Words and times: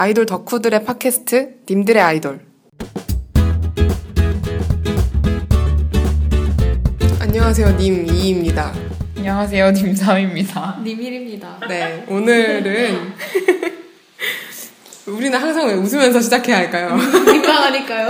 아이돌 0.00 0.26
덕후들의 0.26 0.84
팟캐스트 0.84 1.62
님들의 1.68 2.00
아이돌 2.00 2.38
안녕하세요 7.20 7.76
님 7.78 8.06
이입니다 8.06 8.72
안녕하세요, 9.16 9.72
님삼입니다. 9.72 10.80
니밀입니다. 10.84 11.58
네 11.68 12.04
오늘은 12.08 13.12
우리는 15.08 15.36
항상 15.36 15.66
왜 15.66 15.74
웃으면서 15.74 16.20
시작해야 16.20 16.58
할까요? 16.58 16.96
민망하니까요. 17.26 18.08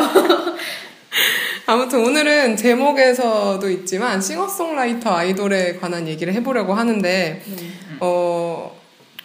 아무튼 1.66 2.04
오늘은 2.04 2.56
제목에서도 2.56 3.70
있지만 3.70 4.20
싱어송라이터 4.20 5.10
아이돌에 5.10 5.76
관한 5.76 6.06
얘기를 6.06 6.32
해보려고 6.34 6.74
하는데 6.74 7.42
어 8.00 8.37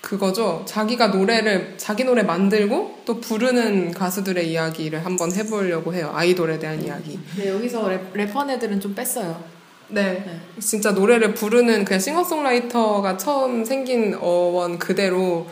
그거죠 0.03 0.63
자기가 0.67 1.07
노래를 1.07 1.75
자기 1.77 2.03
노래 2.03 2.23
만들고 2.23 3.03
또 3.05 3.21
부르는 3.21 3.93
가수들의 3.93 4.51
이야기를 4.51 5.05
한번 5.05 5.31
해보려고 5.31 5.93
해요 5.93 6.11
아이돌에 6.13 6.59
대한 6.59 6.83
이야기 6.83 7.17
네, 7.37 7.47
여기서 7.49 7.87
랩, 7.87 8.13
래퍼 8.13 8.51
애들은 8.51 8.81
좀 8.81 8.93
뺐어요. 8.93 9.41
네 9.87 10.41
진짜 10.59 10.91
노래를 10.91 11.33
부르는 11.33 11.85
그냥 11.85 12.01
싱어송라이터가 12.01 13.15
처음 13.17 13.63
생긴 13.63 14.17
어원 14.19 14.77
그대로 14.77 15.47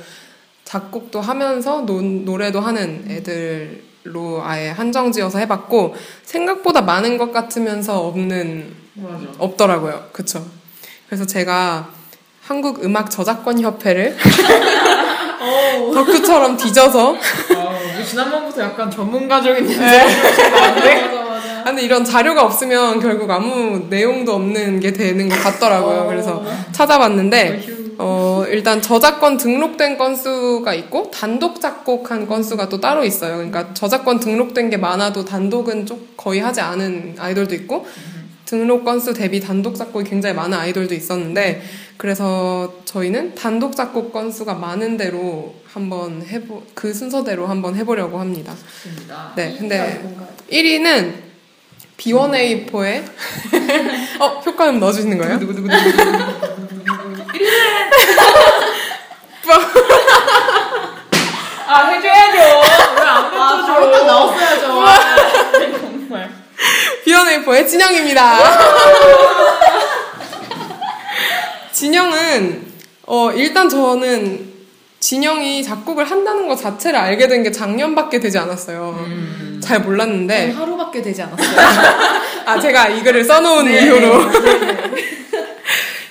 작곡도 0.65 1.21
하면서 1.21 1.81
노, 1.85 2.01
노래도 2.01 2.59
하는 2.59 3.05
애들로 3.07 4.43
아예 4.43 4.69
한정지어서 4.69 5.39
해봤고 5.39 5.95
생각보다 6.23 6.81
많은 6.81 7.17
것 7.17 7.31
같으면서 7.31 8.05
없는 8.07 8.73
맞아. 8.95 9.25
없더라고요. 9.37 10.09
그쵸. 10.11 10.45
그래서 11.07 11.25
제가 11.25 12.00
한국 12.41 12.83
음악 12.83 13.09
저작권 13.11 13.59
협회를 13.61 14.17
덕후처럼 15.93 16.57
뒤져서. 16.57 17.15
아, 17.55 17.79
우리 17.95 18.05
지난번부터 18.05 18.61
약간 18.61 18.89
전문가적인. 18.89 19.69
아, 19.81 21.63
근데 21.65 21.83
이런 21.83 22.03
자료가 22.03 22.43
없으면 22.43 22.99
결국 22.99 23.29
아무 23.29 23.85
내용도 23.89 24.33
없는 24.33 24.79
게 24.79 24.91
되는 24.91 25.29
것 25.29 25.35
같더라고요. 25.43 26.07
그래서 26.07 26.43
찾아봤는데 26.71 27.81
어, 27.99 28.43
일단 28.47 28.81
저작권 28.81 29.37
등록된 29.37 29.97
건수가 29.97 30.73
있고 30.73 31.11
단독 31.11 31.61
작곡한 31.61 32.27
건수가 32.27 32.67
또 32.69 32.81
따로 32.81 33.03
있어요. 33.03 33.35
그러니까 33.35 33.73
저작권 33.75 34.19
등록된 34.19 34.71
게 34.71 34.77
많아도 34.77 35.23
단독은 35.23 35.85
좀 35.85 36.07
거의 36.17 36.39
하지 36.39 36.61
않은 36.61 37.15
아이돌도 37.19 37.53
있고 37.53 37.85
등록 38.51 38.83
건수 38.83 39.13
대비 39.13 39.39
단독 39.39 39.77
작곡이 39.77 40.09
굉장히 40.09 40.35
많은 40.35 40.57
아이돌도 40.57 40.93
있었는데 40.93 41.61
그래서 41.95 42.73
저희는 42.83 43.33
단독 43.33 43.77
작곡 43.77 44.11
건수가 44.11 44.55
많은 44.55 44.97
대로 44.97 45.55
한번 45.71 46.21
해보 46.21 46.61
그 46.75 46.93
순서대로 46.93 47.47
한번 47.47 47.77
해보려고 47.77 48.19
합니다. 48.19 48.53
좋습니다. 48.53 49.31
네, 49.37 49.55
근데 49.57 50.01
뭔가 50.03 50.27
1위는 50.51 51.13
B1A4의 51.95 53.05
어 54.19 54.41
효과음 54.45 54.81
넣어주시는 54.81 55.17
거예요? 55.17 55.39
아, 61.67 61.87
해줘야죠. 61.87 62.37
왜안 62.37 63.07
아, 63.07 63.65
바로 63.65 63.91
딱 63.91 64.05
나왔어야죠. 64.05 64.61
정말. 64.61 64.99
B1A4의 67.61 67.67
진영입니다. 67.67 68.37
진영은 71.71 72.71
어 73.07 73.31
일단 73.31 73.67
저는 73.69 74.51
진영이 74.99 75.63
작곡을 75.63 76.05
한다는 76.09 76.47
것 76.47 76.55
자체를 76.57 76.99
알게 76.99 77.27
된 77.27 77.43
게 77.43 77.51
작년밖에 77.51 78.19
되지 78.19 78.37
않았어요. 78.37 79.03
잘 79.63 79.79
몰랐는데 79.81 80.51
전 80.53 80.61
하루밖에 80.61 81.01
되지 81.01 81.23
않았어요. 81.23 81.57
아 82.45 82.59
제가 82.59 82.87
이 82.89 83.03
글을 83.03 83.23
써놓은 83.23 83.65
이후로 83.67 84.25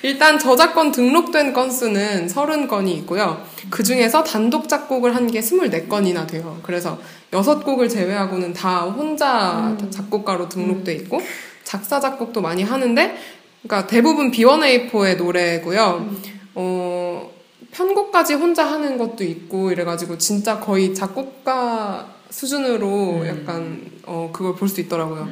일단 0.03 0.39
저작권 0.39 0.91
등록된 0.91 1.53
건수는 1.53 2.27
30건이 2.27 2.89
있고요. 2.99 3.45
그 3.69 3.83
중에서 3.83 4.23
단독 4.23 4.67
작곡을 4.67 5.15
한 5.15 5.27
게 5.27 5.39
24건이나 5.39 6.27
돼요. 6.27 6.59
그래서 6.63 6.97
6곡을 7.31 7.89
제외하고는 7.89 8.53
다 8.53 8.81
혼자 8.81 9.77
작곡가로 9.91 10.49
등록돼 10.49 10.93
있고 10.95 11.21
작사 11.63 11.99
작곡도 11.99 12.41
많이 12.41 12.63
하는데 12.63 13.15
그러니까 13.63 13.87
대부분 13.87 14.31
B1A4의 14.31 15.17
노래고요. 15.17 16.09
어 16.55 17.31
편곡까지 17.71 18.33
혼자 18.33 18.65
하는 18.65 18.97
것도 18.97 19.23
있고 19.23 19.71
이래가지고 19.71 20.17
진짜 20.17 20.59
거의 20.59 20.93
작곡가 20.93 22.07
수준으로 22.29 23.25
약간 23.27 23.85
어 24.05 24.29
그걸 24.33 24.55
볼 24.55 24.67
수 24.67 24.81
있더라고요. 24.81 25.29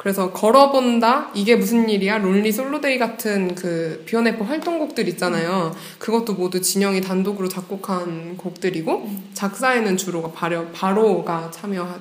그래서 0.00 0.32
걸어본다? 0.32 1.30
이게 1.34 1.56
무슨 1.56 1.90
일이야? 1.90 2.16
Lonely 2.16 2.50
Solo 2.50 2.77
Day 2.77 2.98
같은 2.98 3.54
그 3.54 4.02
B1A4 4.06 4.42
활동곡들 4.44 5.06
있잖아요. 5.08 5.76
그것도 5.98 6.32
모두 6.32 6.62
진영이 6.62 7.02
단독으로 7.02 7.50
작곡한 7.50 8.38
곡들이고 8.38 9.10
작사에는 9.34 9.98
주로 9.98 10.32
바로 10.32 10.68
바로가 10.72 11.50
참여하 11.50 11.98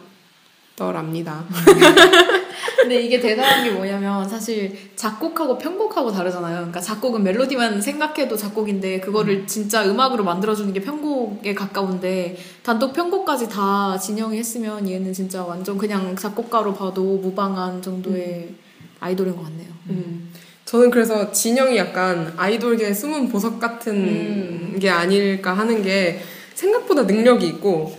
더랍니다. 0.79 1.43
근데 2.81 3.01
이게 3.01 3.19
대단한 3.19 3.65
게 3.65 3.71
뭐냐면 3.71 4.27
사실 4.27 4.73
작곡하고 4.95 5.57
편곡하고 5.57 6.11
다르잖아요. 6.11 6.55
그러니까 6.55 6.79
작곡은 6.79 7.21
멜로디만 7.23 7.81
생각해도 7.81 8.37
작곡인데 8.37 9.01
그거를 9.01 9.45
진짜 9.45 9.85
음악으로 9.85 10.23
만들어주는 10.23 10.71
게 10.71 10.79
편곡에 10.79 11.53
가까운데 11.53 12.37
단독 12.63 12.93
편곡까지 12.93 13.49
다 13.49 13.97
진영이 13.97 14.37
했으면 14.37 14.89
얘는 14.89 15.11
진짜 15.11 15.43
완전 15.43 15.77
그냥 15.77 16.15
작곡가로 16.15 16.73
봐도 16.73 17.17
무방한 17.17 17.81
정도의 17.81 18.53
아이돌인 19.01 19.35
것 19.35 19.43
같네요. 19.43 19.67
음. 19.89 20.31
저는 20.63 20.91
그래서 20.91 21.31
진영이 21.31 21.75
약간 21.77 22.33
아이돌계 22.37 22.93
숨은 22.93 23.29
보석 23.29 23.59
같은 23.59 24.79
게 24.79 24.89
아닐까 24.89 25.53
하는 25.53 25.83
게 25.83 26.21
생각보다 26.53 27.03
능력이 27.03 27.45
있고 27.47 27.97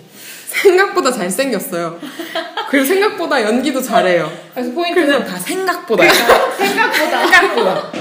생각보다 0.50 1.12
잘생겼어요. 1.12 1.98
그리고 2.70 2.84
생각보다 2.86 3.42
연기도 3.42 3.80
잘해요. 3.80 4.30
그래서 4.54 4.72
포인트는 4.72 5.24
다 5.24 5.38
생각보다. 5.38 6.04
생각보다. 6.56 7.26
생각보다. 7.26 7.92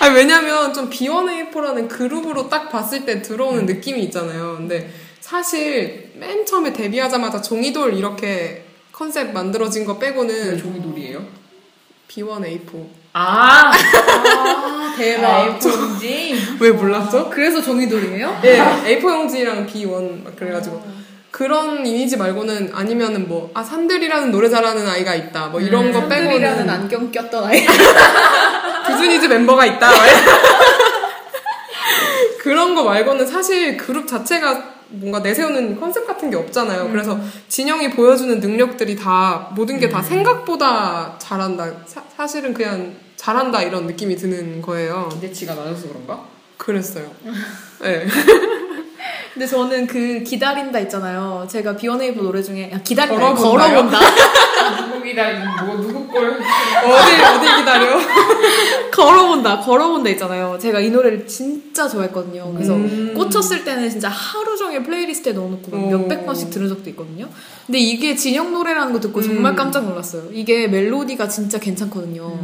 아 0.00 0.06
왜냐면 0.08 0.72
좀 0.72 0.88
B1A4라는 0.90 1.88
그룹으로 1.88 2.48
딱 2.48 2.70
봤을 2.70 3.04
때 3.04 3.22
들어오는 3.22 3.66
느낌이 3.66 4.02
있잖아요. 4.04 4.56
근데 4.56 4.90
사실 5.20 6.12
맨 6.16 6.44
처음에 6.44 6.72
데뷔하자마자 6.72 7.40
종이돌 7.42 7.94
이렇게 7.94 8.64
컨셉 8.92 9.32
만들어진 9.32 9.84
거 9.84 9.98
빼고는 9.98 10.58
종이돌이에요? 10.58 11.22
B1A4 12.08 12.86
아, 13.12 13.70
아, 13.72 14.94
대박. 14.96 15.58
A4인지. 15.58 16.60
왜 16.60 16.70
몰랐죠? 16.70 17.28
그래서 17.30 17.60
종이돌이에요? 17.60 18.38
네, 18.42 18.58
A4 18.58 19.02
용지랑 19.04 19.66
B1 19.66 20.24
막 20.24 20.36
그래가지고 20.36 20.99
그런 21.30 21.86
이미지 21.86 22.16
말고는 22.16 22.70
아니면은 22.74 23.28
뭐 23.28 23.50
아 23.54 23.62
산들이라는 23.62 24.30
노래 24.30 24.48
잘하는 24.48 24.86
아이가 24.88 25.14
있다 25.14 25.48
뭐 25.48 25.60
이런 25.60 25.92
거 25.92 26.00
산들이라는 26.00 26.38
빼고는 26.38 26.70
안경 26.70 27.10
꼈던 27.12 27.44
아이. 27.44 27.64
두준이즈 28.86 29.26
멤버가 29.26 29.66
있다 29.66 29.90
그런 32.42 32.74
거 32.74 32.84
말고는 32.84 33.26
사실 33.26 33.76
그룹 33.76 34.06
자체가 34.06 34.80
뭔가 34.92 35.20
내세우는 35.20 35.78
컨셉 35.78 36.04
같은 36.06 36.30
게 36.30 36.36
없잖아요. 36.36 36.88
그래서 36.90 37.18
진영이 37.48 37.90
보여주는 37.90 38.40
능력들이 38.40 38.96
다 38.96 39.48
모든 39.54 39.78
게다 39.78 40.02
생각보다 40.02 41.14
잘한다. 41.18 41.70
사, 41.86 42.26
실은 42.26 42.52
그냥 42.52 42.96
잘한다 43.14 43.62
이런 43.62 43.86
느낌이 43.86 44.16
드는 44.16 44.60
거예요. 44.62 45.08
기대치가 45.12 45.54
낮아서 45.54 45.88
그런가? 45.88 46.24
그랬어요. 46.56 47.08
네. 47.82 48.06
근데 49.32 49.46
저는 49.46 49.86
그 49.86 50.22
기다린다 50.24 50.80
있잖아요. 50.80 51.46
제가 51.48 51.76
B1A4 51.76 52.20
노래 52.20 52.42
중에 52.42 52.70
야, 52.72 52.80
기다린다? 52.82 53.34
걸어본다 53.34 53.98
누구 54.88 55.02
기다리는 55.04 55.46
뭐 55.64 55.76
누구 55.76 56.08
걸. 56.08 56.30
어디 56.32 57.22
어디 57.22 57.56
기다려? 57.60 57.98
걸어본다 58.92 59.60
걸어본다 59.60 60.10
있잖아요. 60.10 60.58
제가 60.60 60.80
이 60.80 60.90
노래를 60.90 61.26
진짜 61.28 61.86
좋아했거든요. 61.88 62.52
그래서 62.52 62.74
음. 62.74 63.14
꽂혔을 63.14 63.64
때는 63.64 63.88
진짜 63.88 64.08
하루 64.08 64.56
종일 64.56 64.82
playlist에 64.82 65.32
넣어놓고 65.32 65.76
오. 65.76 65.90
몇백 65.90 66.26
번씩 66.26 66.50
들은 66.50 66.68
적도 66.68 66.90
있거든요. 66.90 67.28
근데 67.66 67.78
이게 67.78 68.16
진영 68.16 68.52
노래라는 68.52 68.92
거 68.92 68.98
듣고 68.98 69.22
정말 69.22 69.52
음. 69.52 69.56
깜짝 69.56 69.84
놀랐어요. 69.84 70.24
이게 70.32 70.66
멜로디가 70.66 71.28
진짜 71.28 71.58
괜찮거든요. 71.60 72.36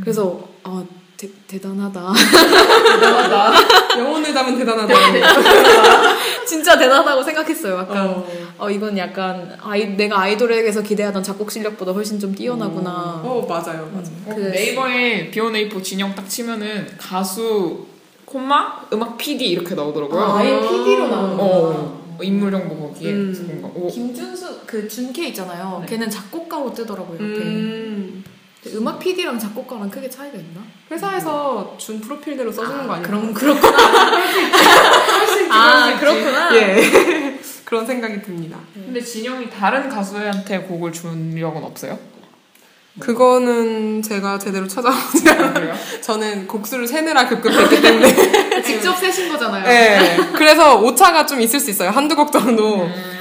그래서 0.00 0.40
아 0.64 0.84
대, 1.16 1.28
대단하다. 1.46 2.12
대단하다. 2.12 3.98
영혼을 3.98 4.34
담은 4.34 4.58
대단하다. 4.58 4.94
진짜 6.46 6.78
대단하다고 6.78 7.22
생각했어요. 7.22 7.78
약간 7.78 8.08
어. 8.08 8.26
어 8.58 8.70
이건 8.70 8.96
약간 8.98 9.56
아이 9.62 9.96
내가 9.96 10.20
아이돌에게서 10.20 10.82
기대하던 10.82 11.22
작곡 11.22 11.50
실력보다 11.50 11.92
훨씬 11.92 12.20
좀 12.20 12.34
뛰어나구나. 12.34 13.22
어 13.24 13.46
맞아요, 13.48 13.90
맞아요. 13.92 14.16
어, 14.26 14.34
그랬어. 14.34 14.50
네이버에 14.50 15.30
비오네이포 15.30 15.80
진영 15.82 16.14
딱 16.14 16.28
치면은 16.28 16.86
가수 16.98 17.86
콤마 18.26 18.88
음악 18.92 19.16
PD 19.16 19.46
이렇게 19.46 19.74
나오더라고요. 19.74 20.20
아, 20.20 20.38
아예 20.38 20.60
PD로 20.60 21.08
나오는 21.08 21.36
어. 21.38 22.06
어, 22.18 22.22
인물 22.22 22.50
정보 22.50 22.88
거기에 22.88 23.12
음. 23.12 23.60
거. 23.62 23.72
오. 23.74 23.88
김준수 23.88 24.60
그 24.66 24.88
준케 24.88 25.28
있잖아요. 25.28 25.78
네. 25.82 25.86
걔는 25.86 26.10
작곡가로 26.10 26.72
뜨더라고요. 26.74 27.14
옆에. 27.14 27.44
음. 27.44 28.24
음악 28.74 28.98
PD랑 28.98 29.38
작곡가랑 29.38 29.90
크게 29.90 30.08
차이가 30.08 30.36
있나? 30.36 30.60
회사에서 30.90 31.74
준 31.78 32.00
프로필대로 32.00 32.50
써주는 32.52 32.86
거 32.86 32.94
아니에요? 32.94 33.06
그럼 33.08 33.34
그렇구나. 33.34 33.76
아 35.50 35.98
그렇구나. 35.98 36.56
예. 36.56 37.38
그런 37.64 37.84
생각이 37.84 38.22
듭니다. 38.22 38.58
근데 38.74 39.00
진영이 39.00 39.50
다른 39.50 39.88
가수한테 39.88 40.60
곡을 40.60 40.92
준 40.92 41.36
적은 41.38 41.64
없어요? 41.64 41.98
그거는 42.98 44.00
제가 44.02 44.38
제대로 44.38 44.66
찾아보지 44.66 45.28
않아요. 45.28 45.72
아? 45.72 46.00
저는 46.00 46.46
곡수를 46.46 46.86
세느라 46.86 47.28
급급했기 47.28 47.82
때문에. 47.82 48.62
직접 48.62 48.96
세신 48.96 49.28
거잖아요. 49.30 49.64
네. 49.64 50.16
그래서 50.34 50.80
오차가 50.80 51.26
좀 51.26 51.40
있을 51.40 51.60
수 51.60 51.70
있어요. 51.70 51.90
한두 51.90 52.16
곡 52.16 52.32
정도. 52.32 52.84
음. 52.84 53.15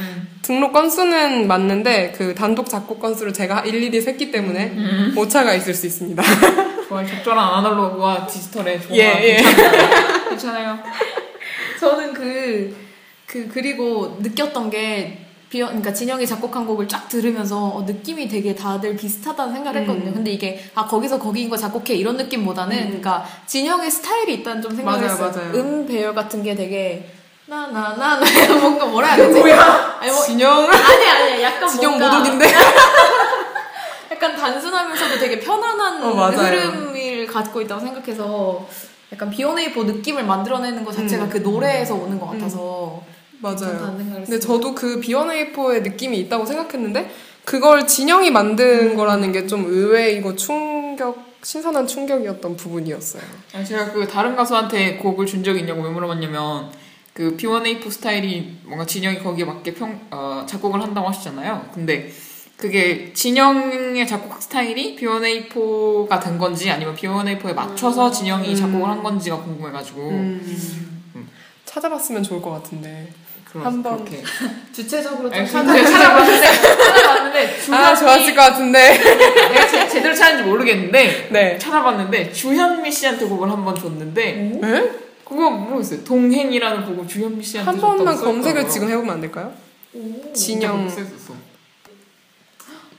등록 0.46 0.74
건수는 0.74 1.48
맞는데 1.48 2.14
그 2.16 2.36
단독 2.36 2.70
작곡 2.70 3.00
건수를 3.00 3.34
제가 3.34 3.62
일일이 3.62 4.00
셌기 4.00 4.30
때문에 4.30 4.74
음. 4.76 5.14
오차가 5.18 5.56
있을 5.56 5.74
수 5.74 5.88
있습니다. 5.88 6.22
좋아요. 6.88 7.08
적절한 7.08 7.54
아날로그와 7.56 8.28
디지털의 8.28 8.80
조화 8.80 8.96
예, 8.96 9.02
예. 9.24 9.38
괜찮아요. 9.38 10.30
괜찮아요. 10.30 10.80
저는 11.80 12.14
그, 12.14 12.78
그, 13.26 13.50
그리고 13.52 14.20
느꼈던 14.22 14.70
게, 14.70 15.26
비어, 15.50 15.66
그러니까 15.66 15.92
진영이 15.92 16.28
작곡한 16.28 16.68
곡을 16.68 16.88
쫙 16.88 17.10
들으면서 17.10 17.66
어, 17.66 17.82
느낌이 17.82 18.28
되게 18.28 18.54
다들 18.54 18.96
비슷하다는 18.96 19.52
생각을 19.52 19.82
했거든요. 19.82 20.10
음. 20.10 20.14
근데 20.14 20.32
이게, 20.32 20.64
아, 20.76 20.86
거기서 20.86 21.18
거기인 21.18 21.50
거 21.50 21.58
작곡해. 21.58 21.96
이런 21.96 22.18
느낌보다는, 22.18 22.78
그러니까 22.86 23.26
진영의 23.48 23.90
스타일이 23.90 24.36
있다는 24.36 24.62
좀 24.62 24.76
생각을 24.76 25.02
맞아요, 25.02 25.12
했어요. 25.12 25.32
맞아요. 25.36 25.54
음 25.56 25.88
배열 25.88 26.14
같은 26.14 26.44
게 26.44 26.54
되게, 26.54 27.10
나나나 27.48 27.96
나 28.20 28.20
뭔가 28.60 28.86
뭐라 28.86 29.10
해야 29.14 29.28
되지? 29.28 29.40
뭐야? 29.40 29.98
아니, 30.00 30.12
뭐, 30.12 30.22
진영? 30.24 30.68
아니 30.72 31.08
아니 31.10 31.44
약간 31.44 31.70
진영 31.70 31.98
뭔가 31.98 32.18
모독인데? 32.18 32.46
약간 34.12 34.36
단순하면서도 34.36 35.20
되게 35.20 35.40
편안한 35.40 36.04
어, 36.04 36.14
맞아요. 36.14 36.32
흐름을 36.58 37.28
갖고 37.28 37.62
있다고 37.62 37.82
생각해서 37.82 38.68
약간 39.14 39.30
비오네이포 39.30 39.84
느낌을 39.84 40.24
만들어내는 40.24 40.84
것 40.84 40.96
자체가 40.96 41.26
음. 41.26 41.30
그 41.30 41.38
노래에서 41.38 41.94
오는 41.96 42.20
것 42.20 42.28
같아서 42.32 43.02
맞아요. 43.40 43.58
괜찮다는 43.58 43.98
생각을 44.00 44.24
근데. 44.26 44.40
저도 44.40 44.74
그 44.74 45.00
비어네이포의 45.00 45.82
느낌이 45.84 46.18
있다고 46.22 46.46
생각했는데 46.46 47.12
그걸 47.44 47.86
진영이 47.86 48.32
만든 48.32 48.92
음. 48.92 48.96
거라는 48.98 49.32
게 49.32 49.46
좀 49.46 49.66
의외이고 49.68 50.36
충격, 50.36 51.18
신선한 51.44 51.86
충격이었던 51.86 52.58
부분이었어요. 52.58 53.22
제가 53.68 53.92
그 53.92 54.08
다른 54.08 54.36
가수한테 54.36 54.96
곡을 54.98 55.28
준 55.28 55.44
적이 55.44 55.60
있냐고 55.60 55.84
왜 55.84 55.90
물어봤냐면 55.92 56.72
그 57.16 57.38
B1A4 57.38 57.90
스타일이 57.90 58.58
뭔가 58.66 58.86
진영이 58.86 59.20
거기에 59.20 59.46
맞게 59.46 59.74
평, 59.74 60.02
어, 60.12 60.46
작곡을 60.46 60.82
한다고 60.82 61.08
하시잖아요. 61.08 61.70
근데 61.74 62.12
그게 62.58 63.14
진영의 63.14 64.06
작곡 64.06 64.42
스타일이 64.42 64.98
B1A4가 64.98 66.22
된 66.22 66.38
건지 66.38 66.70
아니면 66.70 66.94
B1A4에 66.94 67.54
맞춰서 67.54 68.12
진영이 68.12 68.50
음. 68.50 68.56
작곡을 68.56 68.90
한 68.90 69.02
건지가 69.02 69.38
궁금해가지고 69.38 70.02
음. 70.02 71.30
찾아봤으면 71.64 72.22
좋을 72.22 72.42
것 72.42 72.52
같은데. 72.52 73.08
한번. 73.54 74.06
주체적으로 74.76 75.32
좀 75.32 75.46
찾아 75.46 75.74
찾아봤는데 75.74 76.42
찾아봤는데 76.42 77.58
아, 77.72 77.96
좋았을 77.96 78.36
것 78.36 78.42
같은데. 78.42 78.98
내가 79.00 79.68
제, 79.70 79.88
제대로 79.88 80.14
찾았는지 80.14 80.50
모르겠는데 80.50 81.30
네. 81.32 81.58
찾아봤는데 81.58 82.34
주현미 82.34 82.92
씨한테 82.92 83.26
곡을 83.26 83.50
한번 83.50 83.74
줬는데 83.74 84.60
네? 84.62 85.05
그거 85.28 85.50
모르겠어요. 85.50 86.04
동행이라는 86.04 86.86
곡을 86.86 87.08
주현미 87.08 87.44
씨한테 87.44 87.72
한 87.72 87.80
번만 87.82 88.16
검색을 88.16 88.44
써있더라고요. 88.44 88.72
지금 88.72 88.90
해보면 88.90 89.16
안 89.16 89.22
될까요? 89.22 89.54
진영. 89.92 90.34
진짜 90.34 90.72
검색했었어. 90.72 91.34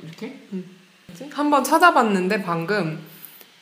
이렇게? 0.02 0.40
한번 1.30 1.64
찾아봤는데 1.64 2.42
방금 2.42 2.98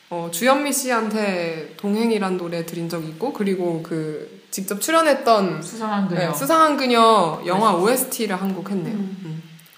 어, 0.09 0.29
주현미 0.31 0.71
씨한테 0.73 1.73
동행이란 1.77 2.37
노래 2.37 2.65
드린 2.65 2.89
적 2.89 3.03
있고 3.03 3.33
그리고 3.33 3.81
그 3.83 4.41
직접 4.51 4.79
출연했던 4.79 5.61
수상한 5.61 6.07
그녀. 6.07 6.19
네, 6.31 6.33
수상한 6.33 6.77
그녀 6.77 7.41
영화 7.45 7.75
OST를 7.75 8.35
한 8.39 8.53
곡 8.55 8.69
했네요. 8.71 8.95
음. 8.95 9.34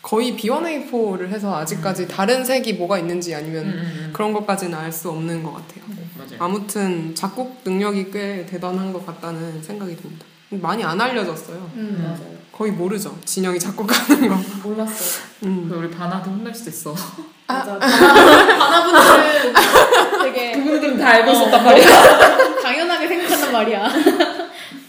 거의 0.08 0.38
B1A4를 0.38 1.28
해서 1.28 1.54
아직까지 1.58 2.08
다른 2.08 2.46
색이 2.46 2.74
뭐가 2.74 2.98
있는지 2.98 3.36
아니면 3.36 3.66
음, 3.66 3.70
음, 3.72 3.76
음. 4.06 4.10
그런 4.14 4.32
것까지는 4.32 4.74
알 4.78 4.90
수 4.90 5.10
없는 5.10 5.44
것 5.44 5.52
같아요. 5.54 5.84
맞아요. 6.18 6.38
아무튼 6.40 7.14
작곡 7.14 7.60
능력이 7.66 8.10
꽤 8.12 8.46
대단한 8.46 8.94
것 8.94 9.06
같다는 9.06 9.62
생각이 9.62 9.98
듭니다. 9.98 10.26
많이 10.50 10.82
안 10.82 11.02
알려졌어요. 11.02 11.58
음, 11.76 12.00
맞아요. 12.02 12.38
거의 12.54 12.72
모르죠. 12.72 13.18
진영이 13.26 13.60
작곡하는 13.60 14.30
거. 14.30 14.36
몰랐어요. 14.70 15.24
음. 15.44 15.70
우리 15.78 15.92
바나한테 15.92 16.30
혼날 16.30 16.56
수도 16.56 16.70
있어. 16.70 16.96
맞아. 17.46 17.78
바나분들은 17.78 19.54
되게 20.24 20.52
그분들은 20.54 20.98
다 20.98 21.10
알고 21.10 21.32
있었단 21.34 21.66
말이야. 21.66 21.86
당연하게 22.64 23.08
생각한단 23.10 23.52
말이야. 23.52 23.90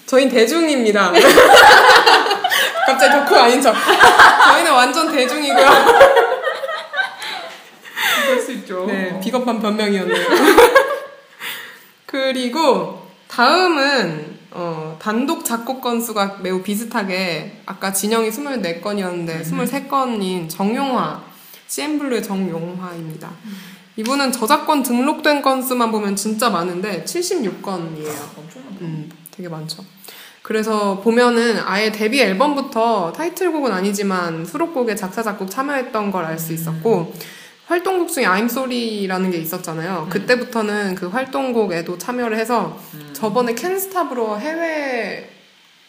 저희는 0.06 0.32
대중입니다. 0.32 1.12
갑자기 2.88 3.12
덕후 3.12 3.36
아닌 3.36 3.60
척. 3.60 3.74
저희는 3.74 4.72
완전 4.72 5.12
대중이고요. 5.12 5.66
그럴 8.24 8.40
수 8.40 8.52
있죠. 8.52 8.86
네, 8.86 9.20
비겁한 9.20 9.60
변명이었네요. 9.60 10.26
그리고 12.06 13.06
다음은 13.28 14.38
어, 14.52 14.96
단독 14.98 15.44
작곡 15.44 15.82
건수가 15.82 16.38
매우 16.40 16.62
비슷하게 16.62 17.60
아까 17.66 17.92
진영이 17.92 18.30
24건이었는데 18.30 19.42
23건인 19.42 20.48
정용화 20.48 21.22
CN블루의 21.66 22.22
정용화입니다. 22.22 23.30
이분은 23.96 24.32
저작권 24.32 24.82
등록된 24.82 25.42
건수만 25.42 25.90
보면 25.92 26.16
진짜 26.16 26.48
많은데 26.48 27.04
76건이에요. 27.04 28.14
엄청 28.36 28.62
많다. 28.64 28.80
음, 28.80 29.10
되게 29.30 29.48
많죠. 29.50 29.84
그래서 30.42 31.00
보면은 31.00 31.58
아예 31.64 31.92
데뷔 31.92 32.20
앨범부터 32.22 33.12
타이틀곡은 33.12 33.70
아니지만 33.72 34.44
수록곡에 34.46 34.94
작사 34.94 35.22
작곡 35.22 35.50
참여했던 35.50 36.10
걸 36.10 36.24
알 36.24 36.38
수 36.38 36.52
있었고 36.52 37.12
활동곡 37.66 38.08
중에 38.08 38.24
I'm 38.24 38.44
Sorry라는 38.46 39.30
게 39.30 39.36
있었잖아요. 39.38 40.06
그때부터는 40.08 40.94
그 40.94 41.08
활동곡에도 41.08 41.98
참여를 41.98 42.38
해서 42.38 42.78
저번에 43.12 43.54
캔스탑으로 43.54 44.38
해외 44.40 45.28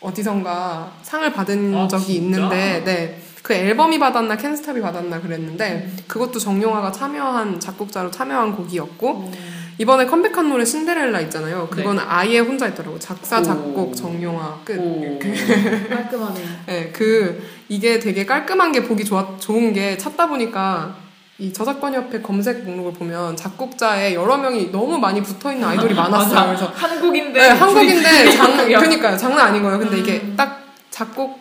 어디선가 0.02 0.92
상을 1.04 1.32
받은 1.32 1.76
아, 1.76 1.88
적이 1.88 2.06
진짜? 2.06 2.20
있는데 2.20 2.84
네. 2.84 3.22
그 3.42 3.54
앨범이 3.54 3.98
받았나 4.00 4.36
캔스탑이 4.36 4.82
받았나 4.82 5.22
그랬는데 5.22 5.90
그것도 6.08 6.40
정용화가 6.40 6.92
참여한 6.92 7.60
작곡자로 7.60 8.12
참여한 8.12 8.56
곡이었고 8.56 9.32
이번에 9.80 10.06
컴백한 10.06 10.50
노래 10.50 10.66
신데렐라 10.66 11.22
있잖아요. 11.22 11.68
그거는 11.70 12.04
아예 12.06 12.40
혼자 12.40 12.68
있더라고. 12.68 13.00
작사, 13.00 13.42
작곡, 13.42 13.90
오. 13.92 13.96
정용화 13.96 14.60
끝. 14.66 14.78
오. 14.78 15.02
이렇게. 15.02 15.32
깔끔하네. 15.90 16.42
네, 16.66 16.90
그 16.94 17.42
이게 17.70 17.98
되게 17.98 18.26
깔끔한 18.26 18.74
게 18.74 18.84
보기 18.84 19.06
좋아, 19.06 19.38
좋은 19.40 19.72
게 19.72 19.98
찾다 19.98 20.28
보니까 20.28 20.96
이 21.38 21.54
저작권 21.54 21.94
협회 21.94 22.22
검색 22.22 22.66
목록을 22.66 22.92
보면 22.92 23.38
작곡자에 23.38 24.14
여러 24.14 24.36
명이 24.36 24.70
너무 24.74 24.98
많이 24.98 25.24
붙어 25.24 25.54
있는 25.54 25.66
아이돌이 25.70 25.94
많았어요. 25.96 26.48
그래서 26.48 26.66
한국인데. 26.76 27.40
네, 27.42 27.48
한국인데 27.48 28.32
장. 28.32 28.58
그러니까요. 28.68 29.16
장난 29.18 29.48
아닌 29.48 29.64
거예요. 29.64 29.80
근데 29.80 29.96
음. 29.96 30.00
이게 30.02 30.34
딱 30.36 30.62
작곡, 30.92 31.40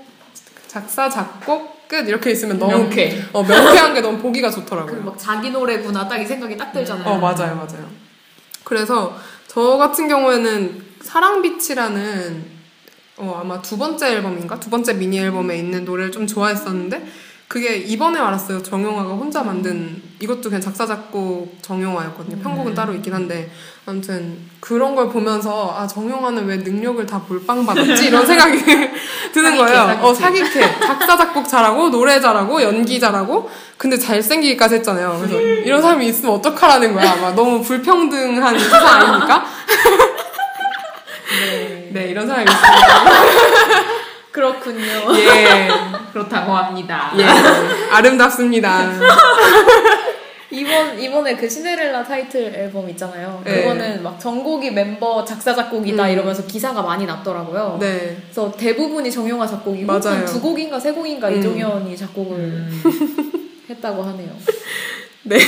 작사, 0.68 1.08
작곡 1.10 1.88
끝 1.88 2.06
이렇게 2.06 2.30
있으면 2.30 2.56
너무 2.60 2.70
명쾌. 2.84 3.20
어, 3.32 3.42
명쾌한 3.42 3.94
게 3.94 4.00
너무 4.00 4.18
보기가 4.18 4.48
좋더라고요. 4.50 4.94
그 4.94 5.02
막 5.04 5.18
자기 5.18 5.50
노래구나 5.50 6.06
딱 6.06 6.18
이 6.20 6.24
생각이 6.24 6.56
딱 6.56 6.72
들잖아요. 6.72 7.04
어 7.08 7.18
맞아요 7.18 7.56
맞아요. 7.56 7.88
그래서 8.68 9.16
저 9.46 9.78
같은 9.78 10.08
경우에는 10.08 10.84
사랑빛이라는 11.00 12.58
어 13.16 13.38
아마 13.40 13.62
두 13.62 13.78
번째 13.78 14.12
앨범인가? 14.12 14.60
두 14.60 14.68
번째 14.68 14.92
미니 14.92 15.18
앨범에 15.18 15.56
있는 15.56 15.86
노래를 15.86 16.12
좀 16.12 16.26
좋아했었는데 16.26 17.06
그게 17.48 17.76
이번에 17.76 18.18
알았어요. 18.20 18.62
정용화가 18.62 19.08
혼자 19.14 19.42
만든 19.42 20.02
이것도 20.20 20.42
그냥 20.42 20.60
작사 20.60 20.86
작곡 20.86 21.56
정용화였거든요. 21.62 22.42
편곡은 22.42 22.74
따로 22.74 22.92
있긴 22.92 23.14
한데 23.14 23.50
아무튼 23.86 24.36
그런 24.60 24.94
걸 24.94 25.08
보면서 25.08 25.74
아 25.74 25.86
정용화는 25.86 26.44
왜 26.44 26.56
능력을 26.58 27.06
다 27.06 27.22
몰빵 27.26 27.64
받았지? 27.64 28.08
이런 28.08 28.24
생각이 28.26 28.58
드는 29.32 29.56
사기캐, 29.56 29.56
거예요. 29.56 29.76
사기캐. 29.86 30.04
어 30.06 30.14
사기캐. 30.14 30.80
작사 30.80 31.16
작곡 31.16 31.48
잘하고 31.48 31.88
노래 31.88 32.20
잘하고 32.20 32.62
연기 32.62 33.00
잘하고 33.00 33.48
근데 33.78 33.96
잘생기기까지 33.96 34.74
했잖아요. 34.76 35.16
그래서 35.18 35.40
이런 35.40 35.80
사람이 35.80 36.06
있으면 36.06 36.34
어떡하라는 36.34 36.92
거야. 36.92 37.12
아마 37.12 37.34
너무 37.34 37.62
불평등한 37.62 38.58
세상 38.60 38.86
아닙니까? 38.86 39.46
네. 41.92 42.08
이런 42.10 42.26
사람이 42.26 42.44
있습니다 42.44 43.97
그렇군요. 44.30 44.82
예 45.16 45.68
그렇다고 46.12 46.52
합니다. 46.52 47.12
예, 47.18 47.24
아름답습니다. 47.90 48.92
이번 50.50 50.98
이번에 50.98 51.36
그 51.36 51.48
신데렐라 51.48 52.02
타이틀 52.04 52.54
앨범 52.54 52.88
있잖아요. 52.90 53.42
네. 53.44 53.62
그거는 53.62 54.02
막 54.02 54.18
전곡이 54.18 54.70
멤버 54.70 55.22
작사 55.24 55.54
작곡이다 55.54 56.06
음. 56.06 56.10
이러면서 56.10 56.46
기사가 56.46 56.80
많이 56.82 57.04
났더라고요. 57.04 57.76
네. 57.78 58.16
그래서 58.22 58.50
대부분이 58.52 59.10
정용화 59.10 59.46
작곡이고 59.46 60.00
두 60.00 60.40
곡인가 60.40 60.80
세 60.80 60.92
곡인가 60.92 61.28
음. 61.28 61.38
이종현이 61.38 61.94
작곡을 61.96 62.36
음. 62.38 62.82
했다고 63.68 64.02
하네요. 64.02 64.30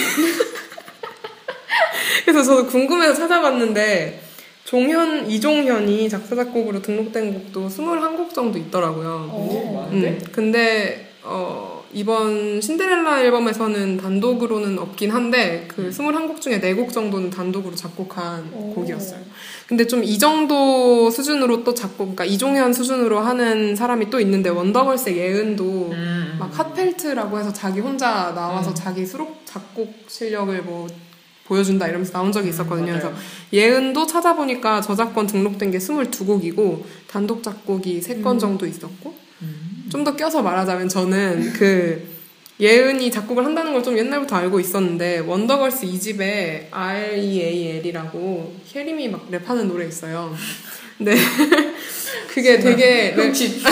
그래서 2.24 2.42
저도 2.42 2.66
궁금해서 2.66 3.14
찾아봤는데 3.14 4.29
종현 4.70 5.28
이종현이 5.28 6.08
작사 6.08 6.36
작곡으로 6.36 6.80
등록된 6.80 7.34
곡도 7.34 7.66
21곡 7.66 8.32
정도 8.32 8.56
있더라고요. 8.56 9.28
오. 9.34 9.74
많은데? 9.74 10.10
음, 10.10 10.20
근데 10.30 11.10
어, 11.24 11.82
이번 11.92 12.60
신데렐라 12.60 13.20
앨범에서는 13.22 13.96
단독으로는 13.96 14.78
없긴 14.78 15.10
한데 15.10 15.64
그 15.66 15.90
21곡 15.90 16.40
중에 16.40 16.60
4곡 16.60 16.92
정도는 16.92 17.30
단독으로 17.30 17.74
작곡한 17.74 18.48
오. 18.54 18.72
곡이었어요. 18.74 19.18
근데 19.66 19.88
좀 19.88 20.04
이 20.04 20.16
정도 20.20 21.10
수준으로 21.10 21.64
또 21.64 21.74
작곡, 21.74 22.14
그러니까 22.14 22.24
이종현 22.24 22.72
수준으로 22.72 23.18
하는 23.18 23.74
사람이 23.74 24.08
또 24.08 24.20
있는데 24.20 24.50
원더걸스의 24.50 25.16
예은도 25.16 25.64
음. 25.64 26.36
막 26.38 26.56
핫펠트라고 26.56 27.40
해서 27.40 27.52
자기 27.52 27.80
혼자 27.80 28.32
나와서 28.36 28.70
음. 28.70 28.74
자기 28.76 29.04
수록 29.04 29.42
작곡 29.44 29.92
실력을 30.06 30.62
뭐 30.62 30.86
보여준다 31.50 31.88
이러면서 31.88 32.12
나온 32.12 32.30
적이 32.30 32.50
있었거든요. 32.50 32.92
음, 32.92 32.98
그래서. 33.00 33.12
예은도 33.52 34.06
찾아보니까 34.06 34.80
저작권 34.80 35.26
등록된 35.26 35.72
게 35.72 35.78
22곡이고 35.78 36.82
단독 37.08 37.42
작곡이 37.42 38.00
3건 38.00 38.34
음. 38.34 38.38
정도 38.38 38.66
있었고 38.66 39.14
음. 39.42 39.88
좀더 39.90 40.14
껴서 40.14 40.42
말하자면 40.42 40.88
저는 40.88 41.52
그 41.54 42.08
예은이 42.60 43.10
작곡을 43.10 43.44
한다는 43.44 43.72
걸 43.72 43.82
좀 43.82 43.98
옛날부터 43.98 44.36
알고 44.36 44.60
있었는데 44.60 45.20
원더걸스 45.20 45.86
2집에 45.86 46.66
R.E.A.L이라고 46.70 48.54
혜림이 48.72 49.08
막 49.08 49.28
랩하는 49.30 49.64
노래 49.64 49.86
있어요. 49.88 50.32
근데 50.98 51.16
그게 52.28 52.60
되게 52.60 53.14
랩, 53.16 53.24
흠칫. 53.24 53.62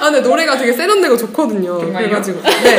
아, 0.00 0.10
근데 0.10 0.20
노래가 0.20 0.56
되게 0.58 0.72
세련되고 0.72 1.16
좋거든요. 1.16 1.80
정말요? 1.80 2.06
그래가지고 2.06 2.42
네, 2.42 2.78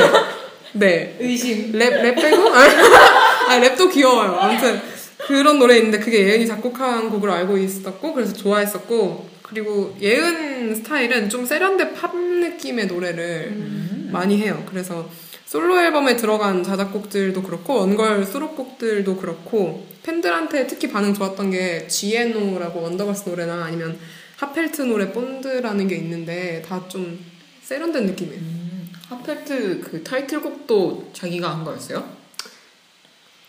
네. 0.73 1.17
의심. 1.19 1.71
랩, 1.73 2.01
랩 2.01 2.15
빼고? 2.15 2.43
아, 3.47 3.59
랩도 3.59 3.91
귀여워요. 3.91 4.37
아무튼 4.39 4.81
그런 5.27 5.59
노래 5.59 5.77
있는데 5.77 5.99
그게 5.99 6.19
예은이 6.27 6.47
작곡한 6.47 7.09
곡으로 7.09 7.33
알고 7.33 7.57
있었고 7.57 8.13
그래서 8.13 8.33
좋아했었고 8.33 9.29
그리고 9.41 9.95
예은 10.01 10.75
스타일은 10.75 11.29
좀 11.29 11.45
세련된 11.45 11.93
팝 11.93 12.15
느낌의 12.15 12.87
노래를 12.87 13.53
음. 13.55 14.09
많이 14.11 14.37
해요. 14.41 14.63
그래서 14.69 15.09
솔로 15.45 15.79
앨범에 15.79 16.15
들어간 16.15 16.63
자작곡들도 16.63 17.41
그렇고 17.43 17.75
원걸 17.75 18.25
수록곡들도 18.25 19.17
그렇고 19.17 19.85
팬들한테 20.03 20.67
특히 20.67 20.89
반응 20.89 21.13
좋았던 21.13 21.51
게 21.51 21.87
G.N.O라고 21.87 22.81
원더걸스 22.81 23.29
노래나 23.29 23.63
아니면 23.65 23.97
핫펠트 24.37 24.81
노래 24.83 25.11
Bond라는 25.11 25.87
게 25.87 25.95
있는데 25.95 26.63
다 26.67 26.85
좀 26.87 27.19
세련된 27.65 28.05
느낌이에요. 28.05 28.39
음. 28.39 28.89
핫펠트 29.09 29.81
그 29.81 30.03
타이틀곡도 30.03 31.09
자기가 31.13 31.49
한 31.49 31.63
거였어요? 31.63 32.07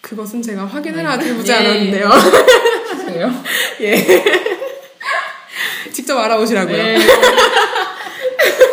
그것은 0.07 0.41
제가 0.41 0.65
확인을 0.67 1.03
네. 1.03 1.09
아직 1.09 1.27
해보지 1.31 1.51
예. 1.51 1.57
않았는데요. 1.57 2.11
그래요? 3.07 3.45
예. 3.83 4.25
직접 5.93 6.17
알아보시라고요. 6.17 6.77
네. 6.77 6.97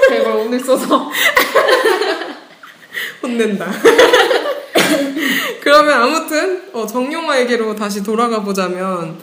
제발 0.10 0.32
오늘 0.34 0.60
써서. 0.60 1.10
혼낸다. 3.24 3.66
그러면 5.62 6.04
아무튼 6.04 6.70
어, 6.72 6.86
정용화에게로 6.86 7.76
다시 7.76 8.04
돌아가 8.04 8.44
보자면 8.44 9.18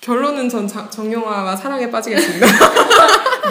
결론은 0.00 0.48
전 0.48 0.66
자- 0.66 0.90
정용화와 0.90 1.54
사랑에 1.54 1.88
빠지겠습니다. 1.88 2.46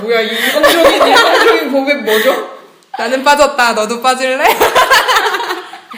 뭐야, 0.01 0.19
이 0.21 0.27
일방적인, 0.27 1.07
일방적인 1.07 1.71
고백 1.71 2.03
뭐죠? 2.03 2.57
나는 2.97 3.23
빠졌다. 3.23 3.71
너도 3.73 4.01
빠질래? 4.01 4.43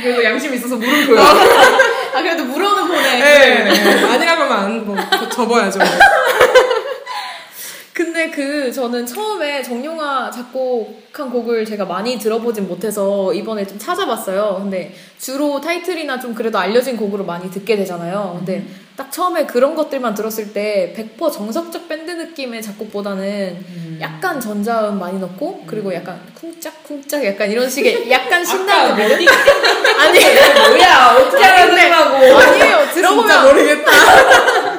그래도 0.01 0.23
양심 0.23 0.53
있어서 0.53 0.75
물음표요. 0.75 1.19
아 1.19 2.21
그래도 2.21 2.45
물어는 2.45 2.87
보내. 2.87 3.01
네. 3.01 4.05
아니라고 4.05 4.43
하면 4.43 4.57
안, 4.57 4.85
뭐 4.85 4.95
접어야죠. 5.29 5.79
근데 7.93 8.31
그 8.31 8.71
저는 8.71 9.05
처음에 9.05 9.61
정용화 9.61 10.31
작곡한 10.31 11.29
곡을 11.29 11.63
제가 11.63 11.85
많이 11.85 12.17
들어보진 12.17 12.67
못해서 12.67 13.31
이번에 13.33 13.67
좀 13.67 13.77
찾아봤어요. 13.77 14.61
근데 14.63 14.95
주로 15.19 15.61
타이틀이나 15.61 16.19
좀 16.19 16.33
그래도 16.33 16.57
알려진 16.57 16.97
곡으로 16.97 17.23
많이 17.23 17.51
듣게 17.51 17.75
되잖아요. 17.75 18.37
근데 18.39 18.65
딱 18.95 19.11
처음에 19.11 19.45
그런 19.47 19.73
것들만 19.75 20.13
들었을 20.13 20.53
때 20.53 20.93
100% 21.17 21.33
정석적 21.33 21.89
밴드 21.89 22.11
느낌의 22.11 22.61
작곡보다는 22.61 23.97
약간 23.99 24.39
전자음 24.39 24.99
많이 24.99 25.19
넣고 25.19 25.63
그리고 25.65 25.91
약간 25.93 26.21
쿵짝쿵짝 26.39 27.25
약간 27.25 27.49
이런 27.49 27.67
식의 27.67 28.09
약간 28.11 28.45
신나는 28.45 28.95
멜로디 28.95 29.25
뭐 29.25 29.33
아니 29.99 30.19
뭐야, 30.19 31.15
어떻게 31.17 31.43
알아듣라고. 31.43 32.37
아니에요 32.37 32.87
들어보면 32.93 33.43
모르겠다. 33.45 33.91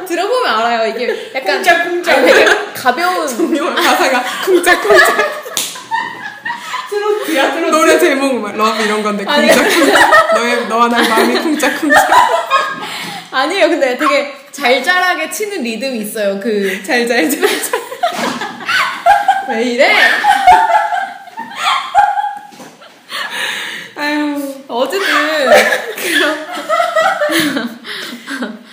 들어보면 0.07 0.47
알아요 0.59 0.95
이게 0.95 1.33
약간 1.35 1.59
쿵짝쿵짝. 1.59 2.17
아니, 2.19 2.27
되게 2.33 2.45
가벼운 2.73 3.27
정용화 3.27 3.75
가사가 3.75 4.23
쿵짝쿵짝. 4.45 5.45
트로트야, 6.91 7.53
트로트. 7.53 7.75
노래 7.77 7.99
제목 7.99 8.35
막 8.41 8.57
love 8.57 8.81
이런 8.83 9.03
건데 9.03 9.25
쿵짝쿵짝. 9.25 10.35
너의 10.35 10.69
너와 10.69 10.87
나의 10.87 11.09
마음이 11.09 11.35
쿵짝쿵짝. 11.41 12.09
아니에요. 13.35 13.69
근데 13.69 13.99
되게 13.99 14.33
잘잘하게 14.53 15.29
치는 15.29 15.63
리듬이 15.63 15.99
있어요. 15.99 16.39
그 16.39 16.81
잘잘잘. 16.85 17.41
왜 19.49 19.65
이래? 19.65 19.93
아유. 23.97 24.55
어쨌든 24.69 25.09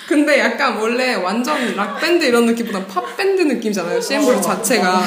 근데 0.07 0.39
약간 0.39 0.77
원래 0.77 1.15
완전 1.15 1.75
락밴드 1.75 2.23
이런 2.25 2.45
느낌보다 2.45 2.85
팝밴드 2.85 3.41
느낌이잖아요. 3.41 3.99
CNBLUE 3.99 4.41
자체가. 4.41 5.03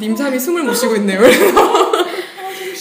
님삼이 0.00 0.40
숨을 0.40 0.64
못 0.64 0.74
쉬고 0.74 0.96
있네요. 0.96 1.20